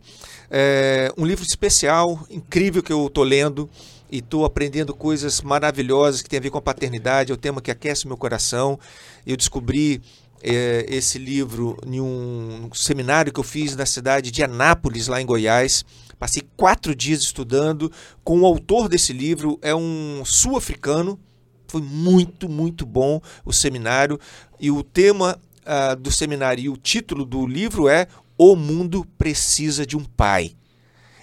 É 0.50 1.13
um 1.15 1.26
livro 1.26 1.45
especial, 1.45 2.26
incrível 2.32 2.82
que 2.82 2.91
eu 2.91 3.06
estou 3.08 3.24
lendo 3.24 3.69
e 4.12 4.19
estou 4.19 4.45
aprendendo 4.45 4.93
coisas 4.93 5.41
maravilhosas 5.41 6.22
que 6.22 6.30
tem 6.30 6.39
a 6.39 6.41
ver 6.41 6.50
com 6.50 6.58
a 6.58 6.62
paternidade. 6.62 7.32
É 7.32 7.36
o 7.36 7.38
tema 7.38 7.62
que 7.62 7.72
aquece 7.72 8.08
meu 8.08 8.17
coração. 8.17 8.80
Eu 9.26 9.38
descobri 9.38 10.02
é, 10.41 10.86
esse 10.88 11.17
livro 11.17 11.78
em 11.86 12.02
um 12.02 12.69
seminário 12.74 13.32
que 13.32 13.39
eu 13.39 13.43
fiz 13.43 13.76
na 13.76 13.86
cidade 13.86 14.32
de 14.32 14.43
Anápolis, 14.43 15.08
lá 15.08 15.22
em 15.22 15.26
Goiás. 15.26 15.86
Passei 16.17 16.43
quatro 16.58 16.95
dias 16.95 17.22
estudando 17.22 17.91
com 18.24 18.41
o 18.41 18.45
autor 18.45 18.89
desse 18.89 19.13
livro, 19.13 19.58
é 19.62 19.74
um 19.74 20.24
sul-africano. 20.26 21.19
Foi 21.67 21.82
muito, 21.82 22.50
muito 22.50 22.86
bom 22.86 23.22
o 23.45 23.54
seminário. 23.54 24.19
E 24.60 24.72
o 24.72 24.84
tema 24.84 25.39
ah, 25.65 25.93
do 25.93 26.12
seminário 26.12 26.63
e 26.63 26.69
o 26.69 26.76
título 26.76 27.24
do 27.24 27.45
livro 27.45 27.88
é 27.88 28.08
O 28.38 28.56
Mundo 28.56 29.06
Precisa 29.17 29.86
de 29.86 29.95
um 29.95 30.04
Pai. 30.04 30.54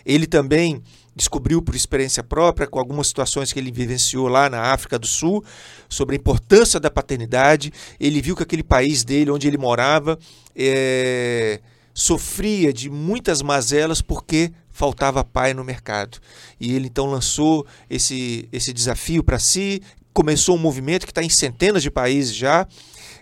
Ele 0.05 0.27
também 0.27 0.83
descobriu 1.17 1.63
por 1.63 1.75
experiência 1.75 2.23
própria, 2.23 2.67
com 2.67 2.79
algumas 2.79 3.07
situações 3.07 3.53
que 3.53 3.59
ele 3.59 3.73
vivenciou 3.73 4.29
lá 4.29 4.51
na 4.51 4.61
África 4.73 4.99
do 4.99 5.07
Sul, 5.07 5.43
sobre 5.89 6.15
a 6.15 6.19
importância 6.19 6.79
da 6.79 6.91
paternidade. 6.91 7.73
Ele 7.99 8.21
viu 8.21 8.37
que 8.37 8.43
aquele 8.43 8.63
país 8.63 9.03
dele, 9.03 9.31
onde 9.31 9.49
ele 9.49 9.57
morava, 9.57 10.19
eh, 10.55 11.61
sofria 11.95 12.71
de 12.71 12.91
muitas 12.91 13.41
mazelas 13.41 14.03
porque 14.03 14.53
faltava 14.71 15.25
pai 15.25 15.55
no 15.55 15.65
mercado. 15.65 16.19
E 16.61 16.75
ele 16.75 16.89
então 16.89 17.07
lançou 17.07 17.67
esse, 17.89 18.47
esse 18.53 18.71
desafio 18.71 19.25
para 19.25 19.39
si, 19.39 19.81
começou 20.13 20.55
um 20.55 20.59
movimento 20.59 21.07
que 21.07 21.13
está 21.13 21.23
em 21.23 21.31
centenas 21.31 21.83
de 21.83 21.91
países 21.91 22.35
já. 22.35 22.69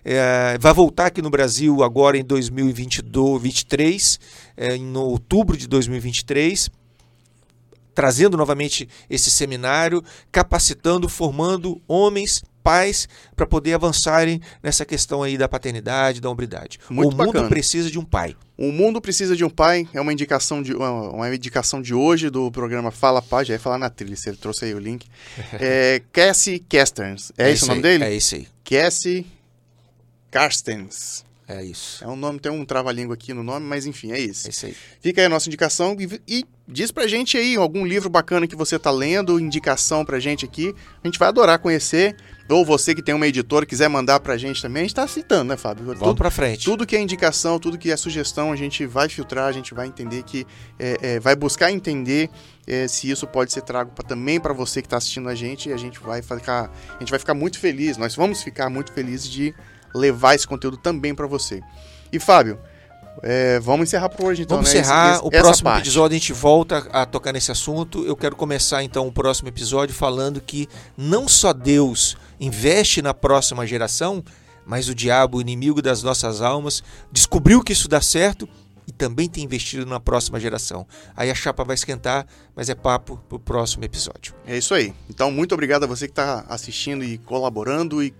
É, 0.05 0.59
vai 0.61 0.73
voltar 0.75 1.07
aqui 1.07 1.23
no 1.23 1.31
Brasil 1.31 1.83
agora 1.83 2.19
em 2.19 2.25
2022, 2.25 3.41
2023, 3.41 4.21
é, 4.57 4.77
em 4.77 4.97
outubro 4.97 5.57
de 5.57 5.67
2023, 5.67 6.69
trazendo 7.95 8.37
novamente 8.37 8.89
esse 9.09 9.31
seminário, 9.31 10.03
capacitando, 10.33 11.09
formando 11.09 11.81
homens, 11.87 12.43
pais, 12.63 13.07
para 13.37 13.47
poder 13.47 13.75
avançarem 13.75 14.41
nessa 14.63 14.87
questão 14.87 15.23
aí 15.23 15.37
da 15.37 15.47
paternidade, 15.47 16.21
da 16.21 16.31
hombridade. 16.31 16.81
Muito 16.89 17.09
o 17.09 17.17
mundo 17.17 17.27
bacana. 17.27 17.49
precisa 17.49 17.91
de 17.91 17.99
um 17.99 18.05
pai. 18.05 18.35
O 18.57 18.73
mundo 18.73 19.01
precisa 19.01 19.37
de 19.37 19.45
um 19.45 19.51
pai. 19.51 19.87
É 19.93 20.01
uma 20.01 20.13
indicação 20.13 20.63
de 20.63 20.73
uma, 20.75 21.35
indicação 21.35 21.83
de 21.83 21.93
hoje 21.93 22.31
do 22.31 22.51
programa 22.51 22.91
Fala 22.91 23.21
Pai. 23.21 23.45
Já 23.45 23.55
ia 23.55 23.61
falar 23.61 23.77
na 23.77 23.91
trilha, 23.91 24.17
você 24.17 24.33
trouxe 24.33 24.65
aí 24.65 24.75
o 24.75 24.79
link. 24.79 25.07
É 25.61 26.01
Cassie 26.13 26.59
Casterns. 26.59 27.33
É, 27.37 27.51
esse 27.51 27.65
o 27.65 27.69
nome 27.69 27.79
aí, 27.79 27.83
dele? 27.83 28.05
É 28.05 28.15
esse 28.15 28.35
aí. 28.37 28.49
Cassie 28.65 29.27
Carstens. 30.31 31.25
É 31.47 31.63
isso. 31.63 32.03
É 32.03 32.09
um 32.09 32.17
nome, 32.17 32.39
tem 32.41 32.51
um 32.51 32.65
trava-língua 32.65 33.15
aqui 33.15 33.35
no 33.35 33.43
nome, 33.43 33.67
mas 33.67 33.85
enfim, 33.85 34.13
é 34.13 34.17
É 34.19 34.21
esse. 34.21 34.49
isso 34.49 34.65
aí. 34.67 34.75
Fica 35.01 35.21
aí 35.21 35.27
a 35.27 35.29
nossa 35.29 35.49
indicação 35.49 35.95
e, 36.01 36.21
e 36.27 36.45
diz 36.67 36.91
pra 36.91 37.07
gente 37.07 37.37
aí 37.37 37.55
algum 37.57 37.85
livro 37.85 38.09
bacana 38.09 38.47
que 38.47 38.57
você 38.57 38.79
tá 38.79 38.91
lendo, 38.91 39.39
indicação 39.39 40.05
pra 40.07 40.19
gente 40.19 40.45
aqui. 40.45 40.75
A 41.03 41.07
gente 41.07 41.19
vai 41.19 41.29
adorar 41.29 41.59
conhecer. 41.59 42.17
Ou 42.49 42.63
você 42.65 42.95
que 42.95 43.03
tem 43.03 43.15
uma 43.15 43.27
editora 43.27 43.65
quiser 43.65 43.89
mandar 43.89 44.21
pra 44.21 44.37
gente 44.37 44.61
também, 44.61 44.81
a 44.83 44.85
gente 44.85 44.95
tá 44.95 45.09
citando, 45.09 45.45
né, 45.45 45.57
Fábio? 45.57 45.85
Vamos 45.87 46.01
Tudo, 46.01 46.15
para 46.17 46.31
frente. 46.31 46.63
tudo 46.63 46.87
que 46.87 46.95
é 46.95 47.01
indicação, 47.01 47.59
tudo 47.59 47.79
que 47.79 47.91
é 47.91 47.97
sugestão, 47.97 48.53
a 48.53 48.57
gente 48.57 48.85
vai 48.85 49.09
filtrar, 49.09 49.47
a 49.47 49.53
gente 49.53 49.73
vai 49.73 49.87
entender 49.87 50.23
que 50.25 50.47
é, 50.79 50.97
é, 51.01 51.21
vai 51.21 51.35
buscar 51.35 51.73
entender 51.73 52.29
é, 52.67 52.87
se 52.87 53.11
isso 53.11 53.27
pode 53.27 53.51
ser 53.51 53.63
trago 53.63 53.93
pra, 53.93 54.05
também 54.05 54.39
para 54.39 54.53
você 54.53 54.83
que 54.83 54.87
está 54.87 54.99
assistindo 54.99 55.31
a 55.31 55.35
gente 55.35 55.71
e 55.71 55.73
a 55.73 55.77
gente 55.79 55.99
vai 56.01 56.21
ficar, 56.21 56.71
a 56.95 56.99
gente 56.99 57.09
vai 57.09 57.19
ficar 57.19 57.33
muito 57.33 57.59
feliz. 57.59 57.97
Nós 57.97 58.15
vamos 58.15 58.43
ficar 58.43 58.69
muito 58.69 58.93
felizes 58.93 59.31
de 59.31 59.55
levar 59.95 60.35
esse 60.35 60.47
conteúdo 60.47 60.77
também 60.77 61.15
para 61.15 61.27
você. 61.27 61.63
E 62.13 62.19
Fábio, 62.19 62.59
é, 63.23 63.59
vamos 63.61 63.89
encerrar 63.89 64.09
por 64.09 64.27
hoje 64.27 64.43
então. 64.43 64.57
Vamos 64.59 64.73
né? 64.73 64.81
encerrar. 64.81 65.15
Esse- 65.17 65.25
o 65.25 65.29
essa 65.33 65.43
próximo 65.43 65.65
parte. 65.71 65.81
episódio 65.85 66.17
a 66.17 66.19
gente 66.19 66.33
volta 66.33 66.79
a 66.93 67.07
tocar 67.07 67.33
nesse 67.33 67.51
assunto. 67.53 68.05
Eu 68.05 68.17
quero 68.17 68.37
começar 68.37 68.83
então 68.83 69.07
o 69.07 69.13
próximo 69.13 69.49
episódio 69.49 69.95
falando 69.95 70.41
que 70.41 70.69
não 70.97 71.29
só 71.29 71.53
Deus 71.53 72.17
investe 72.41 73.01
na 73.01 73.15
próxima 73.15 73.67
geração, 73.67 74.23
mas 74.67 74.89
o 74.89 74.95
diabo, 74.95 75.39
o 75.39 75.41
inimigo 75.41 75.81
das 75.81 76.03
nossas 76.03 76.41
almas, 76.43 76.83
descobriu 77.13 77.63
que 77.63 77.73
isso 77.73 77.89
dá 77.89 78.01
certo 78.01 78.49
e 78.87 78.93
também 78.93 79.29
tem 79.29 79.45
investido 79.45 79.87
na 79.87 79.99
próxima 80.01 80.39
geração. 80.39 80.87
Aí 81.17 81.31
a 81.31 81.35
chapa 81.35 81.65
vai 81.65 81.75
esquentar, 81.75 82.27
mas 82.55 82.69
é 82.69 82.75
papo 82.75 83.19
pro 83.29 83.39
próximo 83.39 83.85
episódio. 83.85 84.35
É 84.47 84.59
isso 84.59 84.75
aí. 84.75 84.93
Então, 85.09 85.31
muito 85.31 85.53
obrigado 85.55 85.85
a 85.85 85.87
você 85.87 86.07
que 86.07 86.13
está 86.13 86.45
assistindo 86.49 87.03
e 87.05 87.17
colaborando 87.19 88.03
e 88.03 88.13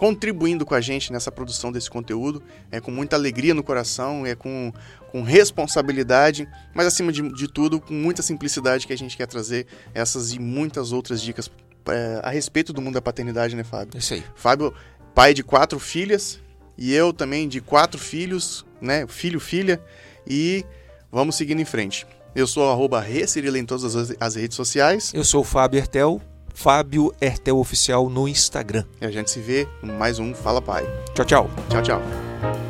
contribuindo 0.00 0.64
com 0.64 0.74
a 0.74 0.80
gente 0.80 1.12
nessa 1.12 1.30
produção 1.30 1.70
desse 1.70 1.90
conteúdo. 1.90 2.42
É 2.70 2.80
com 2.80 2.90
muita 2.90 3.16
alegria 3.16 3.52
no 3.52 3.62
coração, 3.62 4.24
é 4.24 4.34
com, 4.34 4.72
com 5.12 5.20
responsabilidade, 5.22 6.48
mas 6.74 6.86
acima 6.86 7.12
de, 7.12 7.20
de 7.34 7.46
tudo, 7.46 7.78
com 7.78 7.92
muita 7.92 8.22
simplicidade 8.22 8.86
que 8.86 8.94
a 8.94 8.96
gente 8.96 9.14
quer 9.14 9.26
trazer 9.26 9.66
essas 9.92 10.32
e 10.32 10.38
muitas 10.38 10.90
outras 10.90 11.20
dicas 11.20 11.50
é, 11.86 12.18
a 12.22 12.30
respeito 12.30 12.72
do 12.72 12.80
mundo 12.80 12.94
da 12.94 13.02
paternidade, 13.02 13.54
né, 13.54 13.62
Fábio? 13.62 13.98
Isso 13.98 14.14
aí. 14.14 14.24
Fábio, 14.34 14.72
pai 15.14 15.34
de 15.34 15.42
quatro 15.42 15.78
filhas, 15.78 16.40
e 16.78 16.94
eu 16.94 17.12
também 17.12 17.46
de 17.46 17.60
quatro 17.60 18.00
filhos, 18.00 18.64
né? 18.80 19.06
Filho, 19.06 19.38
filha, 19.38 19.84
e 20.26 20.64
vamos 21.12 21.34
seguindo 21.34 21.60
em 21.60 21.66
frente. 21.66 22.06
Eu 22.34 22.46
sou 22.46 22.70
arroba 22.70 23.02
Recirila 23.02 23.58
em 23.58 23.66
todas 23.66 23.94
as, 23.94 24.14
as 24.18 24.34
redes 24.34 24.56
sociais. 24.56 25.12
Eu 25.12 25.24
sou 25.24 25.42
o 25.42 25.44
Fábio 25.44 25.76
Ertel, 25.76 26.22
Fábio 26.54 27.14
Ertel 27.20 27.58
Oficial 27.58 28.08
no 28.08 28.28
Instagram. 28.28 28.84
E 29.00 29.06
a 29.06 29.10
gente 29.10 29.30
se 29.30 29.40
vê 29.40 29.66
em 29.82 29.90
mais 29.90 30.18
um 30.18 30.34
Fala 30.34 30.60
Pai. 30.60 30.84
Tchau, 31.14 31.24
tchau. 31.24 31.50
Tchau, 31.68 31.82
tchau. 31.82 32.69